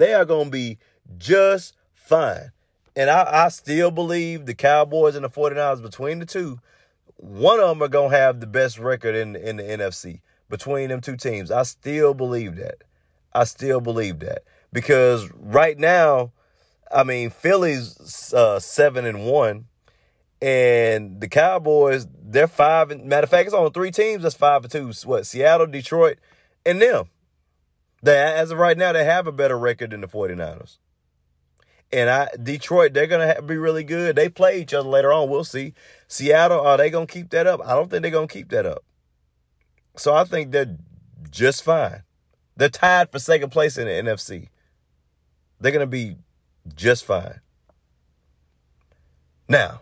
They 0.01 0.15
are 0.15 0.25
going 0.25 0.45
to 0.45 0.51
be 0.51 0.79
just 1.19 1.75
fine. 1.93 2.53
And 2.95 3.07
I, 3.07 3.45
I 3.45 3.49
still 3.49 3.91
believe 3.91 4.47
the 4.47 4.55
Cowboys 4.55 5.15
and 5.15 5.23
the 5.23 5.29
49ers, 5.29 5.79
between 5.79 6.17
the 6.17 6.25
two, 6.25 6.59
one 7.17 7.59
of 7.59 7.69
them 7.69 7.83
are 7.83 7.87
going 7.87 8.09
to 8.09 8.17
have 8.17 8.39
the 8.39 8.47
best 8.47 8.79
record 8.79 9.13
in, 9.13 9.35
in 9.35 9.57
the 9.57 9.63
NFC 9.63 10.21
between 10.49 10.89
them 10.89 11.01
two 11.01 11.15
teams. 11.15 11.51
I 11.51 11.61
still 11.61 12.15
believe 12.15 12.55
that. 12.55 12.83
I 13.31 13.43
still 13.43 13.79
believe 13.79 14.21
that. 14.21 14.43
Because 14.73 15.29
right 15.33 15.77
now, 15.77 16.31
I 16.91 17.03
mean, 17.03 17.29
Philly's 17.29 18.33
uh, 18.33 18.59
seven 18.59 19.05
and 19.05 19.27
one, 19.27 19.67
and 20.41 21.21
the 21.21 21.27
Cowboys 21.27 22.07
they're 22.23 22.47
five. 22.47 22.91
And, 22.91 23.05
matter 23.05 23.25
of 23.25 23.29
fact, 23.29 23.47
it's 23.47 23.53
on 23.53 23.71
three 23.71 23.91
teams 23.91 24.23
that's 24.23 24.35
five 24.35 24.63
and 24.63 24.71
two. 24.71 24.91
What 25.05 25.27
Seattle, 25.27 25.67
Detroit, 25.67 26.17
and 26.65 26.81
them. 26.81 27.09
They, 28.03 28.17
as 28.17 28.51
of 28.51 28.57
right 28.57 28.77
now, 28.77 28.93
they 28.93 29.05
have 29.05 29.27
a 29.27 29.31
better 29.31 29.57
record 29.57 29.91
than 29.91 30.01
the 30.01 30.07
49ers. 30.07 30.77
And 31.93 32.09
I 32.09 32.29
Detroit, 32.41 32.93
they're 32.93 33.05
gonna 33.05 33.41
be 33.41 33.57
really 33.57 33.83
good. 33.83 34.15
They 34.15 34.29
play 34.29 34.61
each 34.61 34.73
other 34.73 34.87
later 34.87 35.11
on. 35.11 35.29
We'll 35.29 35.43
see. 35.43 35.73
Seattle, 36.07 36.61
are 36.61 36.77
they 36.77 36.89
gonna 36.89 37.05
keep 37.05 37.29
that 37.31 37.47
up? 37.47 37.59
I 37.65 37.73
don't 37.75 37.91
think 37.91 38.01
they're 38.01 38.11
gonna 38.11 38.27
keep 38.27 38.49
that 38.49 38.65
up. 38.65 38.83
So 39.97 40.15
I 40.15 40.23
think 40.23 40.51
they're 40.51 40.77
just 41.29 41.63
fine. 41.63 42.03
They're 42.55 42.69
tied 42.69 43.11
for 43.11 43.19
second 43.19 43.49
place 43.49 43.77
in 43.77 43.85
the 43.85 43.91
NFC. 43.91 44.47
They're 45.59 45.73
gonna 45.73 45.85
be 45.85 46.15
just 46.75 47.03
fine. 47.03 47.41
Now, 49.49 49.81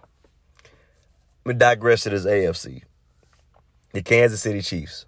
me 1.49 1.55
digress 1.55 2.03
to 2.03 2.09
this 2.09 2.25
AFC. 2.25 2.83
The 3.93 4.01
Kansas 4.01 4.41
City 4.41 4.61
Chiefs. 4.61 5.05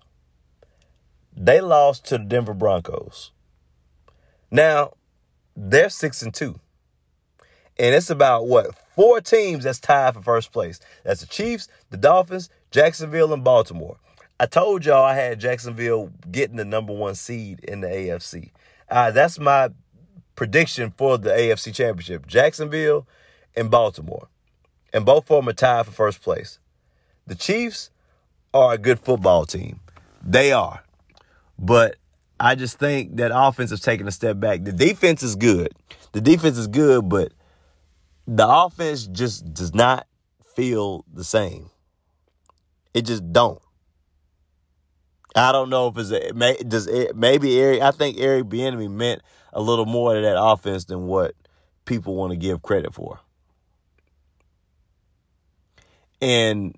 They 1.36 1.62
lost 1.62 2.06
to 2.08 2.18
the 2.18 2.26
Denver 2.26 2.54
Broncos. 2.54 3.32
Now, 4.50 4.94
they're 5.56 5.90
six 5.90 6.22
and 6.22 6.34
two. 6.34 6.60
And 7.78 7.96
it's 7.96 8.10
about 8.10 8.48
what? 8.48 8.76
Four 8.96 9.22
teams 9.22 9.64
that's 9.64 9.80
tied 9.80 10.14
for 10.14 10.22
first 10.22 10.52
place. 10.52 10.80
That's 11.04 11.22
the 11.22 11.28
Chiefs, 11.28 11.68
the 11.90 11.98
Dolphins, 11.98 12.50
Jacksonville, 12.70 13.34
and 13.34 13.44
Baltimore. 13.44 13.98
I 14.40 14.48
told 14.48 14.86
y'all 14.86 15.06
I 15.06 15.16
had 15.16 15.40
Jacksonville 15.40 16.12
getting 16.30 16.58
the 16.58 16.66
number 16.66 16.94
one 16.94 17.16
seed 17.16 17.60
in 17.64 17.82
the 17.82 17.88
AFC. 17.88 18.52
Uh, 18.90 19.12
that's 19.12 19.40
my 19.40 19.70
prediction 20.36 20.92
for 20.98 21.18
the 21.18 21.30
AFC 21.30 21.74
Championship. 21.74 22.28
Jacksonville 22.28 23.08
and 23.56 23.72
Baltimore. 23.72 24.28
And 24.94 25.06
both 25.06 25.30
of 25.32 25.38
them 25.38 25.50
are 25.50 25.54
tied 25.54 25.86
for 25.86 25.92
first 25.92 26.22
place. 26.22 26.60
The 27.28 27.36
Chiefs 27.36 27.92
are 28.54 28.74
a 28.74 28.78
good 28.78 29.00
football 29.00 29.46
team. 29.46 29.80
They 30.24 30.52
are. 30.52 30.84
But 31.58 31.96
I 32.40 32.56
just 32.56 32.80
think 32.80 33.18
that 33.18 33.32
offense 33.34 33.70
has 33.70 33.82
taken 33.82 34.08
a 34.08 34.12
step 34.12 34.40
back. 34.40 34.64
The 34.64 34.72
defense 34.72 35.24
is 35.24 35.36
good. 35.36 35.74
The 36.12 36.22
defense 36.22 36.58
is 36.58 36.68
good, 36.68 37.08
but 37.08 37.32
the 38.28 38.48
offense 38.48 39.08
just 39.08 39.54
does 39.54 39.74
not 39.74 40.08
feel 40.56 41.06
the 41.14 41.24
same. 41.24 41.70
It 42.94 43.04
just 43.04 43.32
don't. 43.32 43.62
I 45.36 45.52
don't 45.52 45.70
know 45.70 45.88
if 45.88 45.98
it's 45.98 46.12
a, 46.12 46.34
may, 46.34 46.58
does 46.58 46.88
it, 46.88 47.16
maybe 47.16 47.58
Eric. 47.58 47.82
I 47.82 47.92
think 47.92 48.18
Eric 48.20 48.46
Bieniemy 48.46 48.92
meant 48.92 49.22
a 49.54 49.62
little 49.62 49.86
more 49.86 50.16
to 50.16 50.22
that 50.22 50.42
offense 50.42 50.86
than 50.86 51.06
what 51.06 51.36
people 51.86 52.16
want 52.16 52.32
to 52.32 52.38
give 52.38 52.62
credit 52.62 52.94
for. 52.94 53.20
And 56.22 56.76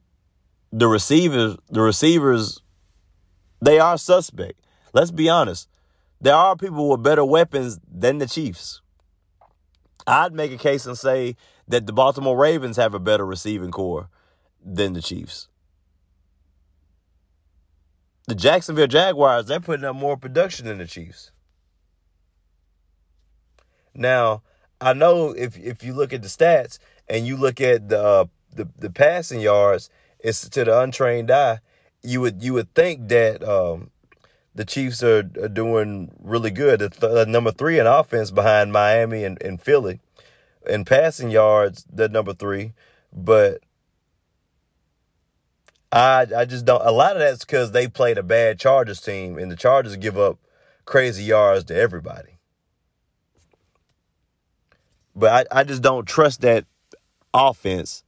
the 0.71 0.88
receivers, 0.88 1.58
the 1.69 1.82
receivers, 1.82 2.62
they 3.62 3.79
are 3.79 3.97
suspect 3.97 4.60
let's 4.93 5.12
be 5.12 5.27
honest. 5.27 5.67
There 6.21 6.36
are 6.36 6.56
people 6.56 6.89
with 6.89 7.03
better 7.03 7.25
weapons 7.25 7.79
than 7.91 8.19
the 8.19 8.27
Chiefs. 8.27 8.82
I'd 10.08 10.34
make 10.34 10.51
a 10.51 10.58
case 10.58 10.86
and 10.86 10.97
say 10.97 11.36
that 11.67 11.86
the 11.86 11.93
Baltimore 11.93 12.38
Ravens 12.38 12.77
have 12.77 12.93
a 12.93 12.99
better 12.99 13.25
receiving 13.25 13.71
corps 13.71 14.08
than 14.63 14.93
the 14.93 15.01
Chiefs. 15.01 15.49
The 18.27 18.36
Jacksonville 18.36 18.88
Jaguars, 18.88 19.47
they're 19.47 19.60
putting 19.60 19.86
up 19.86 19.95
more 19.95 20.15
production 20.15 20.65
than 20.65 20.77
the 20.77 20.88
Chiefs. 20.88 21.32
Now, 23.93 24.43
I 24.79 24.93
know 24.93 25.32
if 25.32 25.58
if 25.58 25.84
you 25.84 25.93
look 25.93 26.13
at 26.13 26.21
the 26.21 26.27
stats 26.27 26.79
and 27.08 27.27
you 27.27 27.38
look 27.38 27.62
at 27.62 27.89
the 27.89 28.01
uh, 28.01 28.25
the, 28.55 28.67
the 28.77 28.89
passing 28.89 29.39
yards, 29.39 29.89
it's 30.19 30.47
to 30.49 30.63
the 30.63 30.79
untrained 30.79 31.31
eye. 31.31 31.59
You 32.01 32.21
would 32.21 32.43
you 32.43 32.53
would 32.53 32.73
think 32.73 33.09
that 33.09 33.43
um, 33.43 33.91
the 34.55 34.65
Chiefs 34.65 35.03
are, 35.03 35.29
are 35.41 35.49
doing 35.49 36.11
really 36.21 36.51
good. 36.51 36.79
Th- 36.79 37.27
number 37.27 37.51
three 37.51 37.79
in 37.79 37.87
offense 37.87 38.31
behind 38.31 38.71
Miami 38.71 39.23
and, 39.23 39.41
and 39.41 39.61
Philly. 39.61 39.99
In 40.67 40.85
passing 40.85 41.29
yards, 41.29 41.85
they're 41.91 42.09
number 42.09 42.33
three. 42.33 42.73
But 43.11 43.61
I 45.91 46.27
I 46.35 46.45
just 46.45 46.65
don't. 46.65 46.85
A 46.85 46.91
lot 46.91 47.13
of 47.13 47.19
that's 47.19 47.45
because 47.45 47.71
they 47.71 47.87
played 47.87 48.17
a 48.17 48.23
bad 48.23 48.59
Chargers 48.59 49.01
team, 49.01 49.37
and 49.37 49.51
the 49.51 49.55
Chargers 49.55 49.95
give 49.97 50.17
up 50.17 50.39
crazy 50.85 51.23
yards 51.23 51.65
to 51.65 51.75
everybody. 51.75 52.39
But 55.15 55.47
I, 55.51 55.59
I 55.59 55.63
just 55.63 55.81
don't 55.81 56.07
trust 56.07 56.41
that 56.41 56.65
offense 57.33 58.03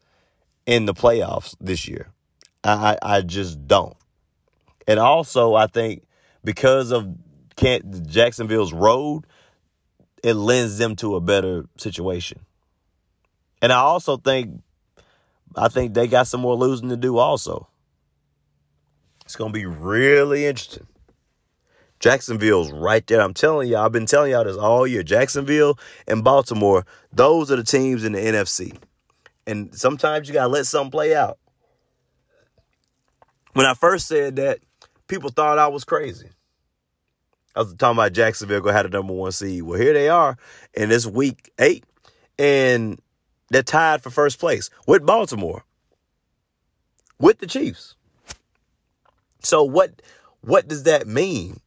in 0.66 0.86
the 0.86 0.94
playoffs 0.94 1.56
this 1.60 1.88
year. 1.88 2.08
I, 2.64 2.98
I, 3.02 3.22
just 3.22 3.68
don't. 3.68 3.96
And 4.88 5.00
also, 5.00 5.54
I 5.54 5.68
think 5.68 6.04
because 6.44 6.92
of 6.92 7.08
Kent 7.56 8.08
Jacksonville's 8.08 8.74
road, 8.74 9.26
it 10.24 10.34
lends 10.34 10.80
them 10.80 10.96
to 10.98 11.16
a 11.16 11.22
better 11.22 11.66
situation. 11.78 12.40
And 13.62 13.72
I 13.72 13.78
also 13.78 14.18
think 14.18 14.62
I 15.56 15.70
think 15.70 15.94
they 15.94 16.08
got 16.08 16.28
some 16.28 16.42
more 16.42 16.56
losing 16.56 16.90
to 16.90 16.98
do 16.98 17.18
also. 17.18 17.68
It's 19.26 19.36
to 19.36 19.50
be 19.50 19.66
really 19.66 20.46
interesting. 20.46 20.88
Jacksonville's 22.00 22.72
right 22.72 23.06
there. 23.08 23.22
I'm 23.22 23.34
telling 23.34 23.70
y'all, 23.70 23.86
I've 23.86 23.92
been 23.92 24.06
telling 24.06 24.32
y'all 24.32 24.44
this 24.44 24.58
all 24.58 24.86
year. 24.86 25.02
Jacksonville 25.02 25.80
and 26.08 26.24
Baltimore, 26.24 26.86
those 27.12 27.50
are 27.50 27.56
the 27.56 27.64
teams 27.64 28.04
in 28.04 28.12
the 28.12 28.20
NFC. 28.20 28.78
And 29.48 29.76
sometimes 29.76 30.28
you 30.28 30.34
got 30.34 30.44
to 30.44 30.50
let 30.50 30.66
something 30.66 30.92
play 30.92 31.16
out. 31.16 31.38
when 33.54 33.66
I 33.66 33.74
first 33.74 34.08
said 34.08 34.36
that, 34.38 34.60
people 35.08 35.30
thought 35.30 35.60
I 35.60 35.68
was 35.68 35.84
crazy. 35.84 36.30
I 37.56 37.60
was 37.60 37.74
talking 37.76 37.98
about 37.98 38.14
Jacksonville 38.14 38.68
had 38.68 38.86
a 38.86 38.90
number 38.90 39.14
one 39.14 39.32
seed. 39.32 39.64
Well, 39.64 39.80
here 39.80 39.94
they 39.94 40.10
are, 40.10 40.38
and 40.76 40.92
it's 40.92 41.06
week 41.06 41.52
eight, 41.58 41.86
and 42.38 43.00
they're 43.50 43.64
tied 43.64 44.04
for 44.04 44.10
first 44.10 44.40
place 44.40 44.70
with 44.88 45.06
Baltimore, 45.06 45.64
with 47.18 47.40
the 47.40 47.48
Chiefs. 47.48 47.96
So 49.42 49.64
what 49.64 50.02
what 50.42 50.68
does 50.68 50.84
that 50.84 51.08
mean? 51.08 51.62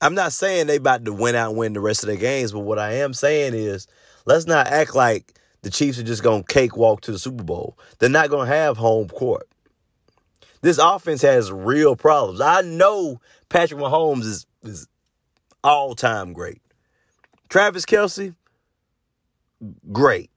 I'm 0.00 0.14
not 0.14 0.32
saying 0.32 0.66
they 0.66 0.76
about 0.76 1.04
to 1.04 1.12
win 1.12 1.36
out 1.36 1.50
and 1.50 1.58
win 1.58 1.72
the 1.74 1.80
rest 1.80 2.02
of 2.02 2.08
their 2.08 2.16
games, 2.16 2.50
but 2.50 2.60
what 2.60 2.80
I 2.80 2.94
am 2.94 3.14
saying 3.14 3.54
is 3.54 3.86
let's 4.26 4.46
not 4.46 4.66
act 4.66 4.96
like 4.96 5.34
the 5.62 5.70
Chiefs 5.70 5.98
are 5.98 6.04
just 6.04 6.22
gonna 6.22 6.44
cakewalk 6.44 7.02
to 7.02 7.12
the 7.12 7.18
Super 7.18 7.44
Bowl. 7.44 7.78
They're 7.98 8.08
not 8.08 8.30
gonna 8.30 8.46
have 8.46 8.76
home 8.76 9.08
court. 9.08 9.48
This 10.60 10.78
offense 10.78 11.22
has 11.22 11.50
real 11.50 11.96
problems. 11.96 12.40
I 12.40 12.62
know 12.62 13.20
Patrick 13.48 13.80
Mahomes 13.80 14.24
is, 14.24 14.46
is 14.62 14.86
all 15.64 15.94
time 15.94 16.32
great. 16.32 16.60
Travis 17.48 17.84
Kelce, 17.84 18.34
great. 19.90 20.30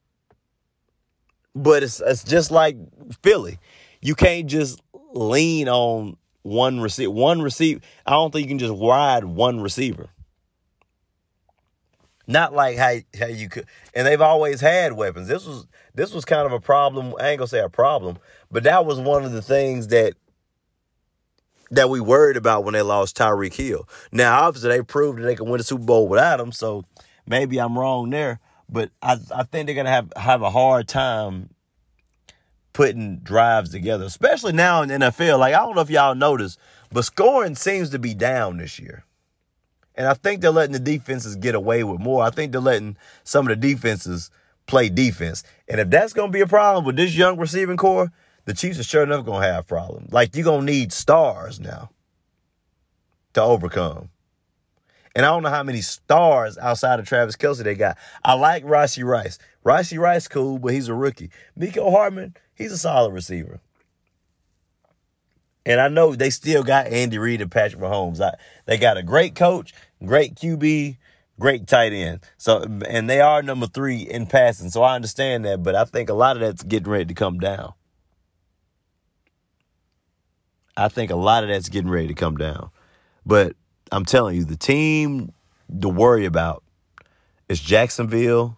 But 1.55 1.83
it's 1.83 2.01
it's 2.01 2.23
just 2.23 2.51
like 2.51 2.75
Philly. 3.23 3.59
You 4.01 4.13
can't 4.13 4.47
just 4.47 4.81
lean 5.13 5.69
on 5.69 6.17
one 6.41 6.81
receiver. 6.81 7.11
One 7.11 7.41
receiver. 7.41 7.79
I 8.05 8.11
don't 8.11 8.31
think 8.31 8.43
you 8.43 8.49
can 8.49 8.59
just 8.59 8.79
ride 8.79 9.23
one 9.23 9.61
receiver. 9.61 10.09
Not 12.27 12.53
like 12.53 12.77
how 12.77 12.95
how 13.19 13.27
you 13.27 13.49
could. 13.49 13.65
And 13.93 14.07
they've 14.07 14.21
always 14.21 14.61
had 14.61 14.93
weapons. 14.93 15.27
This 15.27 15.45
was 15.45 15.67
this 15.93 16.13
was 16.13 16.25
kind 16.25 16.45
of 16.45 16.51
a 16.51 16.59
problem. 16.59 17.13
I 17.19 17.29
ain't 17.29 17.39
gonna 17.39 17.47
say 17.47 17.59
a 17.59 17.69
problem, 17.69 18.17
but 18.51 18.63
that 18.63 18.85
was 18.85 18.99
one 18.99 19.23
of 19.23 19.31
the 19.31 19.41
things 19.41 19.87
that 19.87 20.13
that 21.71 21.89
we 21.89 21.99
worried 21.99 22.37
about 22.37 22.63
when 22.63 22.73
they 22.73 22.81
lost 22.81 23.17
Tyreek 23.17 23.53
Hill. 23.53 23.87
Now, 24.11 24.43
obviously, 24.43 24.69
they 24.69 24.81
proved 24.81 25.19
that 25.19 25.23
they 25.23 25.35
can 25.35 25.49
win 25.49 25.57
the 25.57 25.63
Super 25.63 25.83
Bowl 25.83 26.07
without 26.07 26.39
him, 26.39 26.51
so 26.51 26.85
maybe 27.27 27.59
I'm 27.59 27.77
wrong 27.77 28.09
there. 28.09 28.39
But 28.69 28.91
I, 29.01 29.17
I 29.33 29.43
think 29.43 29.67
they're 29.67 29.75
gonna 29.75 29.89
have 29.89 30.11
have 30.15 30.41
a 30.41 30.49
hard 30.49 30.87
time 30.87 31.49
putting 32.73 33.19
drives 33.19 33.69
together, 33.69 34.05
especially 34.05 34.51
now 34.51 34.81
in 34.81 34.89
the 34.89 34.95
NFL. 34.95 35.39
Like 35.39 35.53
I 35.53 35.59
don't 35.59 35.75
know 35.75 35.81
if 35.81 35.89
y'all 35.89 36.15
noticed, 36.15 36.59
but 36.91 37.05
scoring 37.05 37.55
seems 37.55 37.91
to 37.91 37.99
be 37.99 38.13
down 38.13 38.57
this 38.57 38.79
year. 38.79 39.05
And 39.95 40.07
I 40.07 40.13
think 40.13 40.41
they're 40.41 40.51
letting 40.51 40.73
the 40.73 40.79
defenses 40.79 41.35
get 41.35 41.55
away 41.55 41.83
with 41.83 41.99
more. 41.99 42.23
I 42.23 42.29
think 42.29 42.51
they're 42.51 42.61
letting 42.61 42.97
some 43.23 43.47
of 43.47 43.49
the 43.49 43.67
defenses 43.67 44.29
play 44.67 44.89
defense. 44.89 45.43
And 45.67 45.79
if 45.79 45.89
that's 45.89 46.13
going 46.13 46.29
to 46.31 46.33
be 46.33 46.41
a 46.41 46.47
problem 46.47 46.85
with 46.85 46.97
this 46.97 47.15
young 47.15 47.37
receiving 47.37 47.77
core, 47.77 48.11
the 48.45 48.53
Chiefs 48.53 48.79
are 48.79 48.83
sure 48.83 49.03
enough 49.03 49.25
going 49.25 49.41
to 49.41 49.47
have 49.47 49.67
problems. 49.67 50.11
Like, 50.11 50.35
you're 50.35 50.43
going 50.43 50.65
to 50.65 50.71
need 50.71 50.91
stars 50.91 51.59
now 51.59 51.89
to 53.33 53.41
overcome. 53.41 54.09
And 55.15 55.25
I 55.25 55.29
don't 55.29 55.43
know 55.43 55.49
how 55.49 55.63
many 55.63 55.81
stars 55.81 56.57
outside 56.57 56.99
of 56.99 57.07
Travis 57.07 57.37
Kelce 57.37 57.63
they 57.63 57.75
got. 57.75 57.97
I 58.23 58.33
like 58.33 58.65
Rashee 58.65 59.05
Rice. 59.05 59.39
Rashee 59.63 59.97
Rice 59.97 60.27
cool, 60.27 60.59
but 60.59 60.73
he's 60.73 60.89
a 60.89 60.93
rookie. 60.93 61.29
Mecole 61.57 61.91
Hardman, 61.91 62.35
he's 62.53 62.73
a 62.73 62.77
solid 62.77 63.13
receiver. 63.13 63.61
And 65.65 65.81
I 65.81 65.87
know 65.87 66.15
they 66.15 66.29
still 66.29 66.63
got 66.63 66.87
Andy 66.87 67.17
Reid 67.17 67.41
and 67.41 67.51
Patrick 67.51 67.81
Mahomes. 67.81 68.21
I, 68.21 68.35
they 68.65 68.77
got 68.77 68.97
a 68.97 69.03
great 69.03 69.33
coach, 69.33 69.73
great 70.03 70.35
QB, 70.35 70.97
great 71.39 71.67
tight 71.67 71.91
end. 71.91 72.19
So 72.37 72.63
and 72.87 73.09
they 73.09 73.21
are 73.21 73.41
number 73.41 73.67
three 73.67 74.01
in 74.01 74.27
passing. 74.27 74.69
So 74.69 74.83
I 74.83 74.95
understand 74.95 75.45
that, 75.45 75.63
but 75.63 75.75
I 75.75 75.85
think 75.85 76.09
a 76.09 76.13
lot 76.13 76.35
of 76.35 76.41
that's 76.41 76.63
getting 76.63 76.91
ready 76.91 77.05
to 77.05 77.13
come 77.13 77.39
down. 77.39 77.73
I 80.77 80.89
think 80.89 81.09
a 81.09 81.15
lot 81.15 81.43
of 81.43 81.49
that's 81.49 81.69
getting 81.69 81.89
ready 81.89 82.07
to 82.07 82.13
come 82.13 82.37
down. 82.37 82.69
But 83.25 83.55
I'm 83.91 84.05
telling 84.05 84.35
you, 84.35 84.43
the 84.43 84.57
team 84.57 85.31
to 85.81 85.89
worry 85.89 86.25
about 86.25 86.63
is 87.47 87.59
Jacksonville 87.59 88.57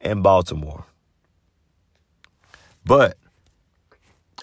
and 0.00 0.22
Baltimore. 0.22 0.86
But 2.84 3.18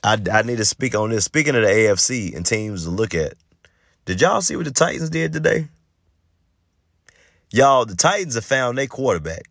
I, 0.03 0.17
I 0.31 0.41
need 0.43 0.57
to 0.57 0.65
speak 0.65 0.95
on 0.95 1.09
this. 1.09 1.25
Speaking 1.25 1.55
of 1.55 1.61
the 1.61 1.67
AFC 1.67 2.35
and 2.35 2.45
teams 2.45 2.83
to 2.83 2.89
look 2.89 3.13
at, 3.15 3.33
did 4.05 4.21
y'all 4.21 4.41
see 4.41 4.55
what 4.55 4.65
the 4.65 4.71
Titans 4.71 5.09
did 5.09 5.33
today? 5.33 5.67
Y'all, 7.51 7.85
the 7.85 7.95
Titans 7.95 8.35
have 8.35 8.45
found 8.45 8.77
their 8.77 8.87
quarterback. 8.87 9.43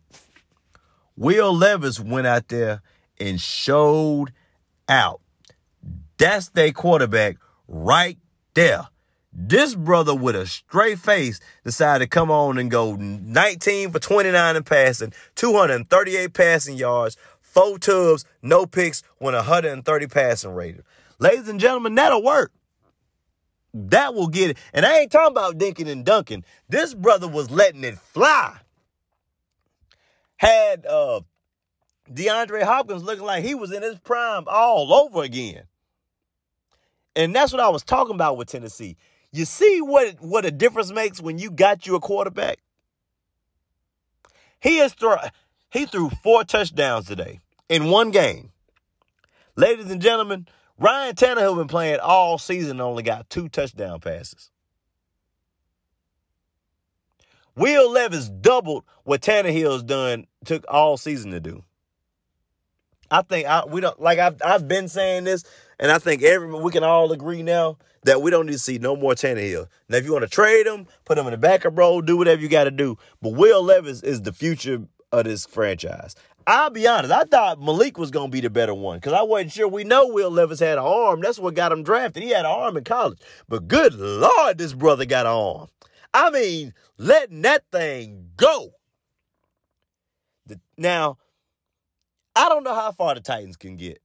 Will 1.15 1.55
Levis 1.55 1.99
went 1.99 2.27
out 2.27 2.47
there 2.47 2.81
and 3.19 3.41
showed 3.41 4.31
out. 4.87 5.21
That's 6.17 6.49
their 6.49 6.71
quarterback 6.71 7.37
right 7.67 8.17
there. 8.53 8.87
This 9.33 9.75
brother 9.75 10.15
with 10.15 10.35
a 10.35 10.47
straight 10.47 10.97
face 10.97 11.39
decided 11.63 12.05
to 12.05 12.09
come 12.09 12.31
on 12.31 12.57
and 12.57 12.71
go 12.71 12.95
19 12.95 13.91
for 13.91 13.99
29 13.99 14.55
in 14.55 14.63
passing, 14.63 15.13
238 15.35 16.33
passing 16.33 16.75
yards, 16.75 17.17
four 17.57 17.79
tubs, 17.79 18.23
no 18.43 18.65
picks, 18.67 19.01
went 19.19 19.35
130 19.35 20.07
passing 20.07 20.51
rating. 20.51 20.83
Ladies 21.17 21.47
and 21.47 21.59
gentlemen, 21.59 21.95
that'll 21.95 22.23
work. 22.23 22.51
That 23.73 24.13
will 24.13 24.27
get 24.27 24.51
it. 24.51 24.57
And 24.73 24.85
I 24.85 24.99
ain't 24.99 25.11
talking 25.11 25.31
about 25.31 25.57
dinking 25.57 25.89
and 25.89 26.05
dunking. 26.05 26.43
This 26.69 26.93
brother 26.93 27.27
was 27.27 27.49
letting 27.49 27.83
it 27.83 27.97
fly. 27.97 28.57
Had 30.37 30.85
uh, 30.85 31.21
DeAndre 32.11 32.61
Hopkins 32.61 33.03
looking 33.03 33.25
like 33.25 33.43
he 33.43 33.55
was 33.55 33.71
in 33.71 33.81
his 33.81 33.97
prime 33.99 34.43
all 34.47 34.93
over 34.93 35.23
again. 35.23 35.63
And 37.15 37.33
that's 37.33 37.51
what 37.51 37.61
I 37.61 37.69
was 37.69 37.83
talking 37.83 38.13
about 38.13 38.37
with 38.37 38.49
Tennessee. 38.49 38.97
You 39.31 39.45
see 39.45 39.81
what 39.81 40.21
what 40.21 40.45
a 40.45 40.51
difference 40.51 40.91
makes 40.91 41.19
when 41.19 41.39
you 41.39 41.49
got 41.49 41.87
you 41.87 41.95
a 41.95 41.99
quarterback? 41.99 42.59
He 44.59 44.77
has 44.77 44.93
throw, 44.93 45.17
he 45.71 45.87
threw 45.87 46.09
four 46.09 46.43
touchdowns 46.43 47.07
today 47.07 47.39
in 47.69 47.89
one 47.89 48.11
game. 48.11 48.51
Ladies 49.55 49.89
and 49.89 50.01
gentlemen, 50.01 50.47
Ryan 50.77 51.15
Tannehill 51.15 51.57
been 51.57 51.67
playing 51.67 51.99
all 51.99 52.37
season 52.37 52.71
and 52.71 52.81
only 52.81 53.03
got 53.03 53.29
two 53.29 53.49
touchdown 53.49 53.99
passes. 53.99 54.51
Will 57.55 57.91
Levis 57.91 58.29
doubled 58.29 58.83
what 59.03 59.21
Tannehill's 59.21 59.81
done 59.81 60.27
took 60.45 60.63
all 60.69 60.95
season 60.95 61.31
to 61.31 61.39
do. 61.39 61.63
I 63.09 63.23
think 63.23 63.47
I, 63.47 63.65
we 63.65 63.81
don't 63.81 63.99
like 63.99 64.19
I've 64.19 64.39
I've 64.43 64.67
been 64.67 64.87
saying 64.87 65.23
this, 65.23 65.43
and 65.79 65.91
I 65.91 65.97
think 65.97 66.21
every 66.21 66.53
we 66.53 66.71
can 66.71 66.83
all 66.83 67.11
agree 67.11 67.41
now 67.41 67.77
that 68.03 68.21
we 68.21 68.29
don't 68.29 68.45
need 68.45 68.53
to 68.53 68.59
see 68.59 68.77
no 68.77 68.95
more 68.95 69.13
Tannehill. 69.13 69.67
Now, 69.89 69.97
if 69.97 70.05
you 70.05 70.11
want 70.11 70.23
to 70.23 70.29
trade 70.29 70.67
him, 70.67 70.87
put 71.03 71.17
him 71.17 71.25
in 71.25 71.31
the 71.31 71.37
backup 71.37 71.77
role, 71.77 72.01
do 72.01 72.17
whatever 72.17 72.41
you 72.41 72.47
got 72.47 72.65
to 72.65 72.71
do. 72.71 72.97
But 73.21 73.33
Will 73.33 73.63
Levis 73.63 74.03
is 74.03 74.21
the 74.21 74.33
future 74.33 74.83
of 75.11 75.23
this 75.23 75.45
franchise. 75.45 76.15
I'll 76.49 76.69
be 76.69 76.87
honest, 76.87 77.11
I 77.11 77.23
thought 77.23 77.61
Malik 77.61 77.97
was 77.97 78.09
going 78.09 78.27
to 78.27 78.31
be 78.31 78.39
the 78.39 78.49
better 78.49 78.73
one 78.73 78.99
because 78.99 79.11
I 79.11 79.21
wasn't 79.21 79.51
sure. 79.51 79.67
We 79.67 79.83
know 79.83 80.07
Will 80.07 80.31
Levis 80.31 80.61
had 80.61 80.77
an 80.77 80.85
arm. 80.85 81.19
That's 81.19 81.37
what 81.37 81.55
got 81.55 81.73
him 81.73 81.83
drafted. 81.83 82.23
He 82.23 82.29
had 82.29 82.45
an 82.45 82.51
arm 82.51 82.77
in 82.77 82.85
college. 82.85 83.19
But 83.49 83.67
good 83.67 83.93
Lord, 83.95 84.57
this 84.57 84.71
brother 84.71 85.03
got 85.03 85.25
an 85.25 85.33
arm. 85.33 85.67
I 86.13 86.29
mean, 86.29 86.73
letting 86.97 87.41
that 87.41 87.65
thing 87.69 88.29
go. 88.37 88.71
Now, 90.77 91.17
I 92.33 92.47
don't 92.47 92.63
know 92.63 92.73
how 92.73 92.93
far 92.93 93.13
the 93.13 93.19
Titans 93.19 93.57
can 93.57 93.75
get. 93.75 94.01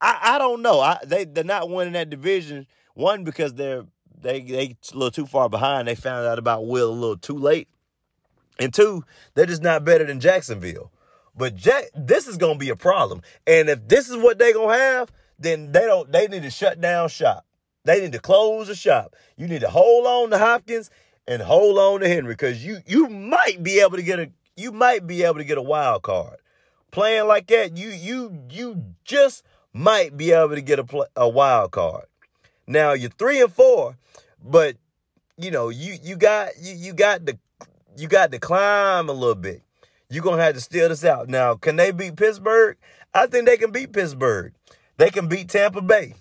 I, 0.00 0.18
I 0.34 0.38
don't 0.38 0.62
know. 0.62 0.80
I, 0.80 0.98
they 1.06 1.26
they're 1.26 1.44
not 1.44 1.70
winning 1.70 1.92
that 1.92 2.10
division. 2.10 2.66
One 2.94 3.22
because 3.22 3.54
they're 3.54 3.84
they 4.20 4.40
they 4.40 4.76
a 4.92 4.96
little 4.96 5.12
too 5.12 5.26
far 5.26 5.48
behind. 5.48 5.86
They 5.86 5.94
found 5.94 6.26
out 6.26 6.40
about 6.40 6.66
Will 6.66 6.90
a 6.90 6.92
little 6.92 7.16
too 7.16 7.38
late, 7.38 7.68
and 8.58 8.74
two, 8.74 9.04
they're 9.34 9.46
just 9.46 9.62
not 9.62 9.84
better 9.84 10.04
than 10.04 10.18
Jacksonville. 10.18 10.90
But 11.38 11.54
Jack, 11.54 11.84
this 11.94 12.26
is 12.26 12.36
gonna 12.36 12.58
be 12.58 12.70
a 12.70 12.76
problem. 12.76 13.22
And 13.46 13.70
if 13.70 13.86
this 13.86 14.10
is 14.10 14.16
what 14.16 14.38
they're 14.38 14.52
gonna 14.52 14.76
have, 14.76 15.12
then 15.38 15.70
they 15.70 15.82
don't. 15.82 16.10
They 16.10 16.26
need 16.26 16.42
to 16.42 16.50
shut 16.50 16.80
down 16.80 17.08
shop. 17.08 17.46
They 17.84 18.00
need 18.00 18.12
to 18.12 18.18
close 18.18 18.66
the 18.66 18.74
shop. 18.74 19.14
You 19.36 19.46
need 19.46 19.60
to 19.60 19.70
hold 19.70 20.04
on 20.06 20.30
to 20.30 20.38
Hopkins 20.38 20.90
and 21.28 21.40
hold 21.40 21.78
on 21.78 22.00
to 22.00 22.08
Henry 22.08 22.32
because 22.34 22.64
you 22.64 22.78
you 22.86 23.08
might 23.08 23.62
be 23.62 23.78
able 23.78 23.96
to 23.96 24.02
get 24.02 24.18
a 24.18 24.30
you 24.56 24.72
might 24.72 25.06
be 25.06 25.22
able 25.22 25.36
to 25.36 25.44
get 25.44 25.58
a 25.58 25.62
wild 25.62 26.02
card. 26.02 26.38
Playing 26.90 27.28
like 27.28 27.46
that, 27.46 27.76
you 27.76 27.90
you 27.90 28.42
you 28.50 28.84
just 29.04 29.44
might 29.72 30.16
be 30.16 30.32
able 30.32 30.56
to 30.56 30.60
get 30.60 30.80
a 30.80 30.84
play, 30.84 31.06
a 31.14 31.28
wild 31.28 31.70
card. 31.70 32.06
Now 32.66 32.94
you're 32.94 33.10
three 33.10 33.40
and 33.40 33.52
four, 33.52 33.96
but 34.42 34.76
you 35.36 35.52
know 35.52 35.68
you 35.68 35.96
you 36.02 36.16
got 36.16 36.58
you 36.60 36.74
you 36.74 36.92
got 36.94 37.24
the 37.24 37.38
you 37.96 38.08
got 38.08 38.32
to 38.32 38.40
climb 38.40 39.08
a 39.08 39.12
little 39.12 39.36
bit. 39.36 39.62
You're 40.10 40.22
gonna 40.22 40.42
have 40.42 40.54
to 40.54 40.60
steal 40.60 40.88
this 40.88 41.04
out. 41.04 41.28
Now, 41.28 41.54
can 41.54 41.76
they 41.76 41.90
beat 41.90 42.16
Pittsburgh? 42.16 42.76
I 43.12 43.26
think 43.26 43.46
they 43.46 43.56
can 43.56 43.72
beat 43.72 43.92
Pittsburgh. 43.92 44.54
They 44.96 45.10
can 45.10 45.28
beat 45.28 45.48
Tampa 45.48 45.82
Bay. 45.82 46.14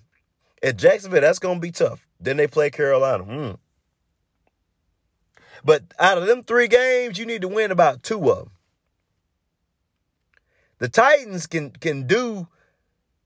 At 0.61 0.77
Jacksonville, 0.77 1.21
that's 1.21 1.39
gonna 1.39 1.59
be 1.59 1.71
tough. 1.71 2.05
Then 2.19 2.37
they 2.37 2.47
play 2.47 2.69
Carolina. 2.69 3.23
Hmm. 3.23 3.51
But 5.63 5.83
out 5.99 6.17
of 6.17 6.27
them 6.27 6.43
three 6.43 6.67
games, 6.67 7.17
you 7.17 7.25
need 7.25 7.41
to 7.41 7.47
win 7.47 7.71
about 7.71 8.03
two 8.03 8.29
of 8.31 8.37
them. 8.37 8.51
The 10.79 10.89
Titans 10.89 11.47
can 11.47 11.71
can 11.71 12.07
do. 12.07 12.47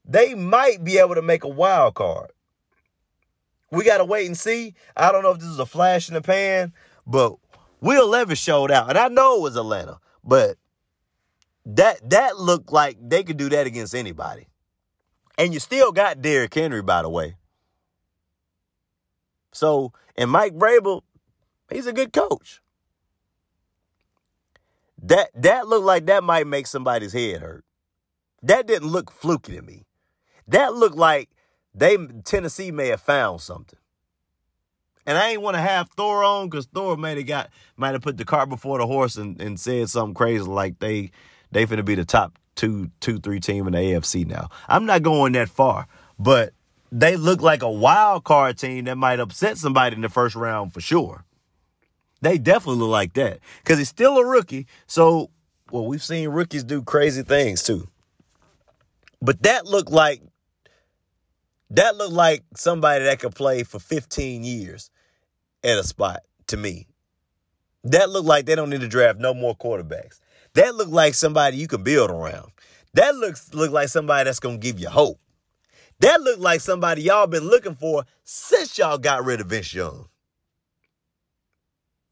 They 0.05 0.35
might 0.35 0.83
be 0.83 0.97
able 0.97 1.15
to 1.15 1.21
make 1.21 1.43
a 1.43 1.49
wild 1.49 1.95
card. 1.95 2.31
we 3.71 3.83
gotta 3.83 4.05
wait 4.05 4.27
and 4.27 4.37
see. 4.37 4.75
I 4.95 5.11
don't 5.11 5.23
know 5.23 5.31
if 5.31 5.39
this 5.39 5.47
is 5.47 5.59
a 5.59 5.65
flash 5.65 6.07
in 6.07 6.13
the 6.15 6.21
pan, 6.21 6.73
but 7.07 7.35
Will 7.79 8.07
Levis 8.07 8.39
showed 8.39 8.71
out, 8.71 8.89
and 8.89 8.97
I 8.97 9.07
know 9.07 9.37
it 9.37 9.41
was 9.41 9.55
Atlanta, 9.55 9.99
but 10.23 10.57
that 11.65 12.09
that 12.09 12.37
looked 12.37 12.71
like 12.71 12.97
they 13.01 13.23
could 13.23 13.37
do 13.37 13.49
that 13.49 13.67
against 13.67 13.95
anybody. 13.95 14.47
And 15.37 15.53
you 15.53 15.59
still 15.59 15.91
got 15.91 16.21
Derrick 16.21 16.53
Henry, 16.53 16.81
by 16.81 17.01
the 17.01 17.09
way. 17.09 17.35
So, 19.53 19.93
and 20.15 20.29
Mike 20.29 20.53
Vrabel, 20.53 21.01
he's 21.69 21.87
a 21.87 21.93
good 21.93 22.13
coach. 22.13 22.61
That 25.01 25.29
that 25.35 25.67
looked 25.67 25.85
like 25.85 26.05
that 26.05 26.23
might 26.23 26.47
make 26.47 26.67
somebody's 26.67 27.13
head 27.13 27.41
hurt. 27.41 27.65
That 28.43 28.67
didn't 28.67 28.89
look 28.89 29.11
fluky 29.11 29.55
to 29.55 29.61
me. 29.61 29.85
That 30.47 30.73
looked 30.73 30.97
like 30.97 31.29
they 31.73 31.97
Tennessee 32.23 32.71
may 32.71 32.87
have 32.87 33.01
found 33.01 33.41
something. 33.41 33.79
And 35.05 35.17
I 35.17 35.29
ain't 35.29 35.41
want 35.41 35.55
to 35.55 35.61
have 35.61 35.89
Thor 35.89 36.23
on 36.23 36.49
because 36.49 36.65
Thor 36.67 36.95
might 36.97 37.17
have 37.17 37.25
got 37.25 37.49
might 37.77 37.93
have 37.93 38.01
put 38.01 38.17
the 38.17 38.25
cart 38.25 38.49
before 38.49 38.77
the 38.77 38.87
horse 38.87 39.15
and, 39.15 39.41
and 39.41 39.59
said 39.59 39.89
something 39.89 40.13
crazy 40.13 40.43
like 40.43 40.79
they 40.79 41.11
they 41.51 41.65
finna 41.65 41.83
be 41.83 41.95
the 41.95 42.05
top 42.05 42.37
two 42.55 42.91
two 42.99 43.19
three 43.19 43.39
team 43.39 43.67
in 43.67 43.73
the 43.73 43.79
AFC 43.79 44.27
now. 44.27 44.49
I'm 44.67 44.85
not 44.85 45.01
going 45.01 45.33
that 45.33 45.49
far, 45.49 45.87
but 46.19 46.53
they 46.91 47.15
look 47.15 47.41
like 47.41 47.63
a 47.63 47.71
wild 47.71 48.23
card 48.23 48.57
team 48.57 48.85
that 48.85 48.97
might 48.97 49.19
upset 49.19 49.57
somebody 49.57 49.95
in 49.95 50.01
the 50.01 50.09
first 50.09 50.35
round 50.35 50.73
for 50.73 50.81
sure. 50.81 51.25
They 52.21 52.37
definitely 52.37 52.81
look 52.81 52.91
like 52.91 53.13
that 53.13 53.39
because 53.63 53.79
he's 53.79 53.89
still 53.89 54.17
a 54.17 54.25
rookie. 54.25 54.67
So, 54.85 55.31
well, 55.71 55.87
we've 55.87 56.03
seen 56.03 56.29
rookies 56.29 56.63
do 56.63 56.83
crazy 56.83 57.23
things 57.23 57.63
too. 57.63 57.87
But 59.21 59.41
that 59.43 59.65
looked 59.65 59.91
like 59.91 60.21
that 61.71 61.95
looked 61.95 62.13
like 62.13 62.43
somebody 62.55 63.05
that 63.05 63.19
could 63.19 63.33
play 63.33 63.63
for 63.63 63.79
15 63.79 64.43
years 64.43 64.90
at 65.63 65.77
a 65.77 65.83
spot 65.83 66.21
to 66.47 66.57
me. 66.57 66.87
That 67.83 68.09
looked 68.09 68.27
like 68.27 68.45
they 68.45 68.55
don't 68.55 68.69
need 68.69 68.81
to 68.81 68.87
draft 68.87 69.19
no 69.19 69.33
more 69.33 69.55
quarterbacks. 69.55 70.19
That 70.53 70.75
looked 70.75 70.91
like 70.91 71.13
somebody 71.13 71.57
you 71.57 71.67
can 71.67 71.83
build 71.83 72.11
around. 72.11 72.51
That 72.93 73.15
looks 73.15 73.53
look 73.53 73.71
like 73.71 73.89
somebody 73.89 74.25
that's 74.25 74.39
gonna 74.39 74.57
give 74.57 74.79
you 74.79 74.89
hope. 74.89 75.19
That 75.99 76.21
looked 76.21 76.41
like 76.41 76.61
somebody 76.61 77.03
y'all 77.03 77.27
been 77.27 77.47
looking 77.47 77.75
for 77.75 78.03
since 78.23 78.77
y'all 78.77 78.97
got 78.97 79.23
rid 79.23 79.39
of 79.39 79.47
Vince 79.47 79.73
Young. 79.73 80.07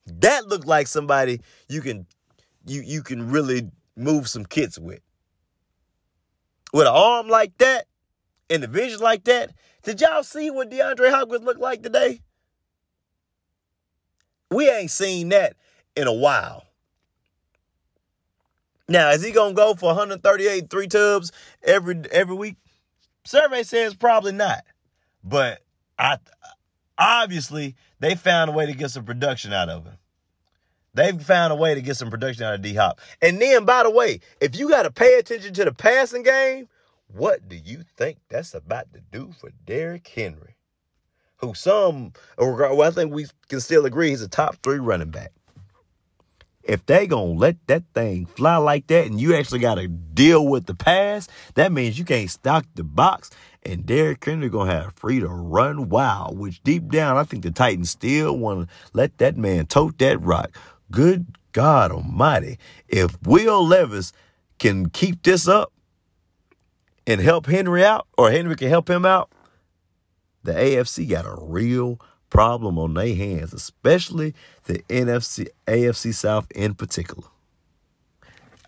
That 0.06 0.48
looked 0.48 0.68
like 0.68 0.88
somebody 0.88 1.42
you 1.68 1.82
can 1.82 2.08
you 2.66 2.82
you 2.82 3.04
can 3.04 3.30
really 3.30 3.70
move 3.96 4.28
some 4.28 4.46
kits 4.46 4.80
with. 4.80 5.02
With 6.72 6.88
an 6.88 6.94
arm 6.94 7.28
like 7.28 7.58
that 7.58 7.88
and 8.50 8.64
the 8.64 8.68
vision 8.68 9.00
like 9.00 9.26
that, 9.26 9.52
did 9.84 10.02
y'all 10.02 10.24
see 10.24 10.50
what 10.50 10.70
DeAndre 10.70 11.10
Hopkins 11.12 11.44
looked 11.44 11.60
like 11.60 11.84
today? 11.84 12.22
We 14.52 14.70
ain't 14.70 14.92
seen 14.92 15.30
that 15.30 15.56
in 15.96 16.08
a 16.08 16.14
while. 16.14 16.66
Now, 18.88 19.12
is 19.12 19.24
he 19.24 19.32
gonna 19.32 19.54
go 19.54 19.76
for 19.76 19.88
138 19.88 20.70
three 20.70 20.88
tubs 20.88 21.32
every 21.64 22.02
every 22.12 22.36
week? 22.36 22.56
Survey 23.24 23.64
says 23.64 23.94
probably 23.94 24.32
not. 24.32 24.64
But 25.24 25.60
I 25.98 26.18
obviously 26.98 27.76
they 28.00 28.16
found 28.16 28.50
a 28.50 28.54
way 28.54 28.66
to 28.66 28.74
get 28.74 28.90
some 28.92 29.06
production 29.06 29.54
out 29.54 29.70
of 29.70 29.86
him. 29.86 29.98
They've 30.96 31.22
found 31.22 31.54
a 31.54 31.56
way 31.56 31.76
to 31.76 31.82
get 31.82 31.98
some 31.98 32.10
production 32.10 32.44
out 32.44 32.56
of 32.56 32.62
D 32.62 32.74
Hop. 32.74 33.00
And 33.22 33.40
then, 33.40 33.66
by 33.66 33.84
the 33.84 33.92
way, 33.92 34.22
if 34.42 34.58
you 34.58 34.70
got 34.70 34.84
to 34.84 34.92
pay 34.92 35.20
attention 35.20 35.54
to 35.54 35.66
the 35.66 35.72
passing 35.72 36.24
game, 36.24 36.68
what 37.14 37.48
do 37.48 37.56
you 37.56 37.84
think 37.96 38.18
that's 38.28 38.54
about 38.54 38.92
to 38.94 39.02
do 39.12 39.32
for 39.40 39.52
Derrick 39.66 40.08
Henry? 40.08 40.49
Who 41.40 41.54
some, 41.54 42.14
well, 42.38 42.82
I 42.82 42.92
think 42.92 43.14
we 43.14 43.28
can 43.48 43.60
still 43.60 43.86
agree 43.86 44.10
he's 44.10 44.22
a 44.22 44.28
top 44.28 44.58
three 44.62 44.80
running 44.80 45.10
back 45.10 45.32
if 46.70 46.86
they 46.86 47.08
gonna 47.08 47.32
let 47.32 47.56
that 47.66 47.84
thing 47.96 48.28
fly 48.28 48.58
like 48.58 48.86
that 48.88 49.08
and 49.08 49.20
you 49.20 49.36
actually 49.36 49.60
gotta 49.60 49.88
deal 49.88 50.48
with 50.48 50.68
the 50.68 50.76
pass, 50.76 51.28
that 51.56 51.72
means 51.72 51.98
you 51.98 52.06
can't 52.06 52.30
stock 52.30 52.64
the 52.76 52.84
box 52.84 53.32
and 53.64 53.88
Derrick 53.88 54.24
Henry 54.24 54.50
gonna 54.50 54.72
have 54.72 54.94
free 54.94 55.20
to 55.20 55.28
run 55.28 55.90
wild, 55.90 56.38
which 56.38 56.62
deep 56.62 56.90
down 56.90 57.18
I 57.18 57.24
think 57.24 57.42
the 57.42 57.50
Titans 57.50 57.90
still 57.90 58.38
wanna 58.38 58.68
let 58.94 59.18
that 59.18 59.36
man 59.36 59.66
tote 59.66 59.98
that 59.98 60.22
rock. 60.22 60.52
Good 60.92 61.26
God 61.54 61.92
almighty. 61.92 62.60
If 62.88 63.18
Will 63.24 63.66
Levis 63.66 64.14
can 64.60 64.90
keep 64.90 65.24
this 65.24 65.48
up 65.48 65.74
and 67.08 67.20
help 67.20 67.48
Henry 67.48 67.84
out, 67.84 68.08
or 68.16 68.30
Henry 68.30 68.56
can 68.56 68.70
help 68.70 68.88
him 68.88 69.06
out, 69.06 69.32
the 70.44 70.54
AFC 70.54 71.10
got 71.10 71.26
a 71.26 71.36
real 71.40 72.00
problem 72.30 72.78
on 72.78 72.94
their 72.94 73.16
hands, 73.16 73.54
especially 73.54 74.34
the 74.66 74.80
NFC, 74.90 75.48
AFC 75.68 76.14
South 76.14 76.50
in 76.52 76.76
particular. 76.76 77.28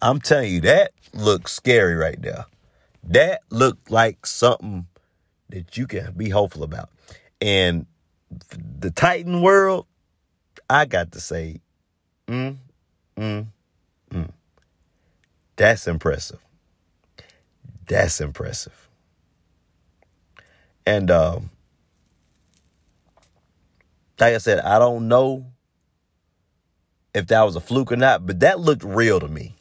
I'm 0.02 0.20
telling 0.20 0.52
you, 0.52 0.62
that 0.62 0.92
looks 1.14 1.54
scary 1.54 1.96
right 1.96 2.20
now. 2.20 2.46
That 3.04 3.42
looked 3.50 3.92
like 3.92 4.26
something 4.26 4.88
that 5.50 5.78
you 5.78 5.86
can 5.88 6.14
be 6.14 6.30
hopeful 6.30 6.64
about. 6.64 6.90
And 7.40 7.86
the 8.80 8.92
Titan 8.92 9.42
world, 9.42 9.86
I 10.70 10.86
got 10.86 11.12
to 11.14 11.20
say, 11.20 11.62
mm, 12.28 12.58
mm, 13.18 13.46
mm. 14.10 14.32
That's 15.56 15.88
impressive. 15.88 16.40
That's 17.88 18.22
impressive. 18.22 18.90
And 20.86 21.12
um, 21.12 21.52
like 24.22 24.36
I 24.36 24.38
said, 24.38 24.60
I 24.60 24.80
don't 24.80 25.08
know 25.08 25.48
if 27.14 27.28
that 27.28 27.42
was 27.42 27.56
a 27.56 27.60
fluke 27.60 27.92
or 27.92 27.96
not, 27.98 28.26
but 28.26 28.40
that 28.42 28.60
looked 28.60 28.84
real 28.84 29.20
to 29.20 29.28
me. 29.28 29.56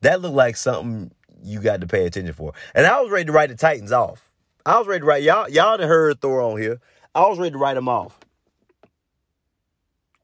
That 0.00 0.22
looked 0.22 0.34
like 0.34 0.56
something 0.56 1.12
you 1.42 1.60
got 1.60 1.82
to 1.82 1.86
pay 1.86 2.06
attention 2.06 2.32
for. 2.32 2.54
And 2.74 2.86
I 2.86 3.00
was 3.00 3.10
ready 3.10 3.26
to 3.26 3.32
write 3.32 3.50
the 3.50 3.56
Titans 3.56 3.92
off. 3.92 4.30
I 4.64 4.78
was 4.78 4.86
ready 4.86 5.00
to 5.00 5.06
write 5.06 5.22
y'all. 5.22 5.48
Y'all 5.48 5.76
done 5.76 5.88
heard 5.88 6.20
Thor 6.20 6.40
on 6.40 6.60
here. 6.60 6.80
I 7.14 7.28
was 7.28 7.38
ready 7.38 7.52
to 7.52 7.58
write 7.58 7.74
them 7.74 7.88
off. 7.88 8.18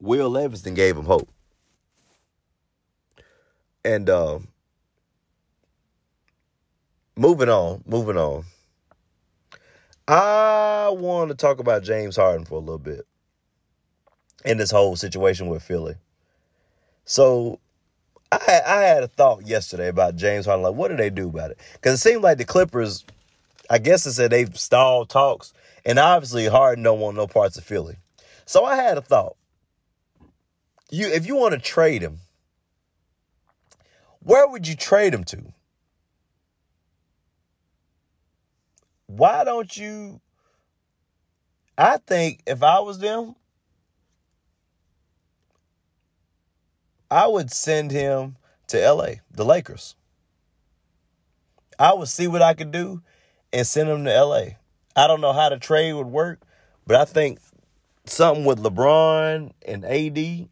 Will 0.01 0.31
Leviston 0.31 0.75
gave 0.75 0.97
him 0.97 1.05
hope. 1.05 1.29
And 3.85 4.09
uh, 4.09 4.39
moving 7.17 7.49
on, 7.49 7.83
moving 7.87 8.17
on. 8.17 8.45
I 10.09 10.89
want 10.91 11.31
to 11.31 11.35
talk 11.35 11.59
about 11.59 11.83
James 11.83 12.17
Harden 12.17 12.45
for 12.45 12.55
a 12.55 12.61
little 12.61 12.79
bit 12.79 13.07
in 14.45 14.59
this 14.59 14.71
whole 14.71 14.95
situation 14.95 15.49
with 15.49 15.63
Philly. 15.63 15.97
So 17.05 17.59
I, 18.31 18.61
I 18.67 18.83
had 18.83 19.03
a 19.03 19.09
thought 19.09 19.47
yesterday 19.47 19.89
about 19.89 20.17
James 20.17 20.47
Harden. 20.47 20.63
Like, 20.63 20.75
what 20.75 20.89
do 20.89 20.97
they 20.97 21.11
do 21.11 21.29
about 21.29 21.51
it? 21.51 21.59
Because 21.75 21.95
it 21.95 22.03
seemed 22.03 22.23
like 22.23 22.39
the 22.39 22.45
Clippers, 22.45 23.05
I 23.69 23.79
guess 23.79 24.07
it 24.07 24.13
said 24.13 24.31
they've 24.31 24.57
stalled 24.57 25.09
talks, 25.09 25.53
and 25.85 25.99
obviously 25.99 26.47
Harden 26.47 26.85
don't 26.85 27.01
want 27.01 27.17
no 27.17 27.27
parts 27.27 27.57
of 27.57 27.65
Philly. 27.65 27.97
So 28.45 28.65
I 28.65 28.77
had 28.77 28.99
a 28.99 29.03
thought. 29.03 29.37
You, 30.89 31.09
if 31.09 31.27
you 31.27 31.35
want 31.35 31.55
to 31.55 31.61
trade 31.61 32.03
him, 32.03 32.21
where 34.21 34.47
would 34.47 34.69
you 34.69 34.77
trade 34.77 35.13
him 35.13 35.25
to? 35.25 35.53
Why 39.07 39.45
don't 39.45 39.75
you? 39.77 40.21
I 41.79 41.99
think 41.99 42.43
if 42.47 42.63
I 42.63 42.81
was 42.81 42.99
them, 42.99 43.35
I 47.11 47.27
would 47.27 47.51
send 47.53 47.91
him 47.91 48.37
to 48.69 48.93
LA, 48.93 49.17
the 49.31 49.45
Lakers. 49.45 49.95
I 51.79 51.93
would 51.93 52.09
see 52.09 52.27
what 52.27 52.43
I 52.43 52.55
could 52.55 52.71
do 52.71 53.03
and 53.53 53.67
send 53.67 53.89
him 53.89 54.05
to 54.05 54.25
LA. 54.25 54.45
I 54.97 55.07
don't 55.07 55.21
know 55.21 55.33
how 55.33 55.51
the 55.51 55.59
trade 55.59 55.93
would 55.93 56.07
work, 56.07 56.41
but 56.87 56.97
I 56.97 57.05
think 57.05 57.39
something 58.07 58.45
with 58.45 58.59
LeBron 58.59 59.53
and 59.67 59.85
AD 59.85 60.49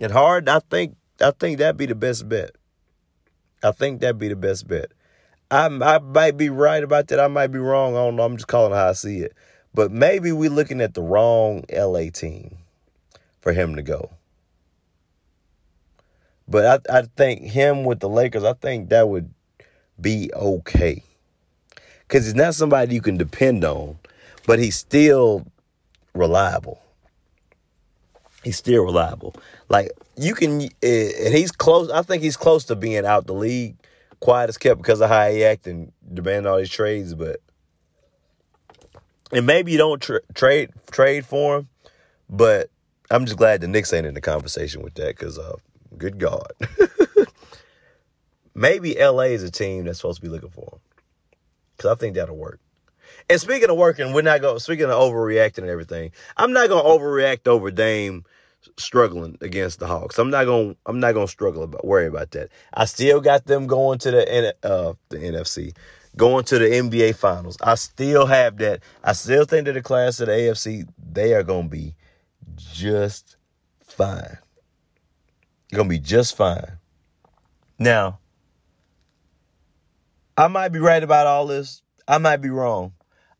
and 0.00 0.12
Hard, 0.12 0.48
I 0.48 0.58
think 0.58 0.96
I 1.20 1.30
think 1.30 1.58
that'd 1.58 1.76
be 1.76 1.86
the 1.86 1.94
best 1.94 2.28
bet. 2.28 2.50
I 3.62 3.70
think 3.70 4.00
that'd 4.00 4.18
be 4.18 4.28
the 4.28 4.36
best 4.36 4.66
bet. 4.66 4.92
I, 5.50 5.66
I 5.66 5.98
might 5.98 6.36
be 6.36 6.48
right 6.48 6.82
about 6.82 7.08
that. 7.08 7.20
I 7.20 7.28
might 7.28 7.48
be 7.48 7.58
wrong. 7.58 7.94
I 7.94 7.98
don't 7.98 8.16
know. 8.16 8.24
I'm 8.24 8.36
just 8.36 8.48
calling 8.48 8.72
it 8.72 8.76
how 8.76 8.88
I 8.88 8.92
see 8.92 9.18
it. 9.18 9.34
But 9.72 9.90
maybe 9.90 10.32
we're 10.32 10.50
looking 10.50 10.80
at 10.80 10.94
the 10.94 11.02
wrong 11.02 11.64
LA 11.72 12.10
team 12.10 12.56
for 13.40 13.52
him 13.52 13.76
to 13.76 13.82
go. 13.82 14.10
But 16.46 16.88
I, 16.90 16.98
I 16.98 17.02
think 17.16 17.42
him 17.42 17.84
with 17.84 18.00
the 18.00 18.08
Lakers, 18.08 18.44
I 18.44 18.52
think 18.52 18.90
that 18.90 19.08
would 19.08 19.32
be 20.00 20.30
okay. 20.34 21.02
Because 22.06 22.26
he's 22.26 22.34
not 22.34 22.54
somebody 22.54 22.94
you 22.94 23.00
can 23.00 23.16
depend 23.16 23.64
on, 23.64 23.98
but 24.46 24.58
he's 24.58 24.76
still 24.76 25.46
reliable. 26.14 26.80
He's 28.42 28.56
still 28.56 28.84
reliable. 28.84 29.34
Like 29.68 29.90
you 30.16 30.34
can, 30.34 30.62
eh, 30.82 31.10
and 31.24 31.34
he's 31.34 31.50
close. 31.50 31.90
I 31.90 32.02
think 32.02 32.22
he's 32.22 32.36
close 32.36 32.64
to 32.66 32.76
being 32.76 33.06
out 33.06 33.26
the 33.26 33.34
league 33.34 33.76
quiet 34.24 34.48
as 34.48 34.56
kept 34.56 34.80
because 34.80 35.02
of 35.02 35.10
how 35.10 35.28
he 35.28 35.44
act 35.44 35.66
and 35.66 35.92
demand 36.14 36.46
all 36.46 36.56
these 36.56 36.70
trades. 36.70 37.12
But 37.14 37.40
And 39.30 39.46
maybe 39.46 39.70
you 39.70 39.76
don't 39.76 40.00
tra- 40.00 40.22
trade 40.32 40.70
trade 40.90 41.26
for 41.26 41.58
him, 41.58 41.68
but 42.30 42.70
I'm 43.10 43.26
just 43.26 43.36
glad 43.36 43.60
the 43.60 43.68
Knicks 43.68 43.92
ain't 43.92 44.06
in 44.06 44.14
the 44.14 44.22
conversation 44.22 44.80
with 44.80 44.94
that 44.94 45.08
because, 45.08 45.38
uh, 45.38 45.56
good 45.98 46.18
God. 46.18 46.50
maybe 48.54 48.94
LA 48.98 49.34
is 49.34 49.42
a 49.42 49.50
team 49.50 49.84
that's 49.84 49.98
supposed 49.98 50.22
to 50.22 50.22
be 50.22 50.30
looking 50.30 50.48
for 50.48 50.70
him 50.72 50.80
because 51.76 51.90
I 51.90 51.94
think 51.96 52.14
that'll 52.14 52.34
work. 52.34 52.60
And 53.28 53.38
speaking 53.38 53.68
of 53.68 53.76
working, 53.76 54.14
we're 54.14 54.22
not 54.22 54.40
going. 54.40 54.58
Speaking 54.58 54.86
of 54.86 54.92
overreacting 54.92 55.58
and 55.58 55.68
everything, 55.68 56.12
I'm 56.38 56.54
not 56.54 56.70
going 56.70 56.82
to 56.82 56.90
overreact 56.90 57.46
over 57.46 57.70
Dame 57.70 58.24
struggling 58.76 59.38
against 59.40 59.78
the 59.78 59.86
Hawks. 59.86 60.18
I'm 60.18 60.30
not 60.30 60.44
gonna. 60.44 60.76
I'm 60.86 61.00
not 61.00 61.12
going 61.12 61.26
to 61.26 61.30
struggle 61.30 61.62
about 61.62 61.84
worry 61.84 62.06
about 62.06 62.32
that. 62.32 62.50
I 62.72 62.84
still 62.84 63.20
got 63.20 63.46
them 63.46 63.66
going 63.66 63.98
to 64.00 64.10
the 64.10 64.56
uh 64.62 64.94
the 65.08 65.18
NFC, 65.18 65.76
going 66.16 66.44
to 66.44 66.58
the 66.58 66.66
NBA 66.66 67.16
Finals. 67.16 67.56
I 67.62 67.74
still 67.76 68.26
have 68.26 68.58
that. 68.58 68.80
I 69.02 69.12
still 69.12 69.44
think 69.44 69.66
that 69.66 69.72
the 69.72 69.82
class 69.82 70.20
of 70.20 70.26
the 70.26 70.32
AFC 70.32 70.88
they 71.12 71.34
are 71.34 71.42
going 71.42 71.64
to 71.64 71.70
be 71.70 71.94
just 72.56 73.36
fine. 73.80 74.38
Going 75.72 75.88
to 75.88 75.94
be 75.94 75.98
just 75.98 76.36
fine. 76.36 76.78
Now, 77.78 78.20
I 80.36 80.48
might 80.48 80.68
be 80.68 80.78
right 80.78 81.02
about 81.02 81.26
all 81.26 81.46
this. 81.46 81.82
I 82.06 82.18
might 82.18 82.38
be 82.38 82.50
wrong. 82.50 82.92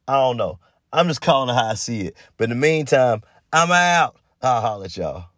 I 0.09 0.15
don't 0.15 0.37
know. 0.37 0.59
I'm 0.93 1.09
just 1.09 1.21
calling 1.21 1.51
it 1.51 1.59
how 1.59 1.67
I 1.67 1.75
see 1.75 2.03
it. 2.03 2.17
But 2.37 2.45
in 2.45 2.51
the 2.51 2.57
meantime, 2.57 3.23
I'm 3.53 3.71
out. 3.71 4.17
I'll 4.45 4.61
holler 4.61 4.85
at 4.85 4.97
y'all. 4.97 5.34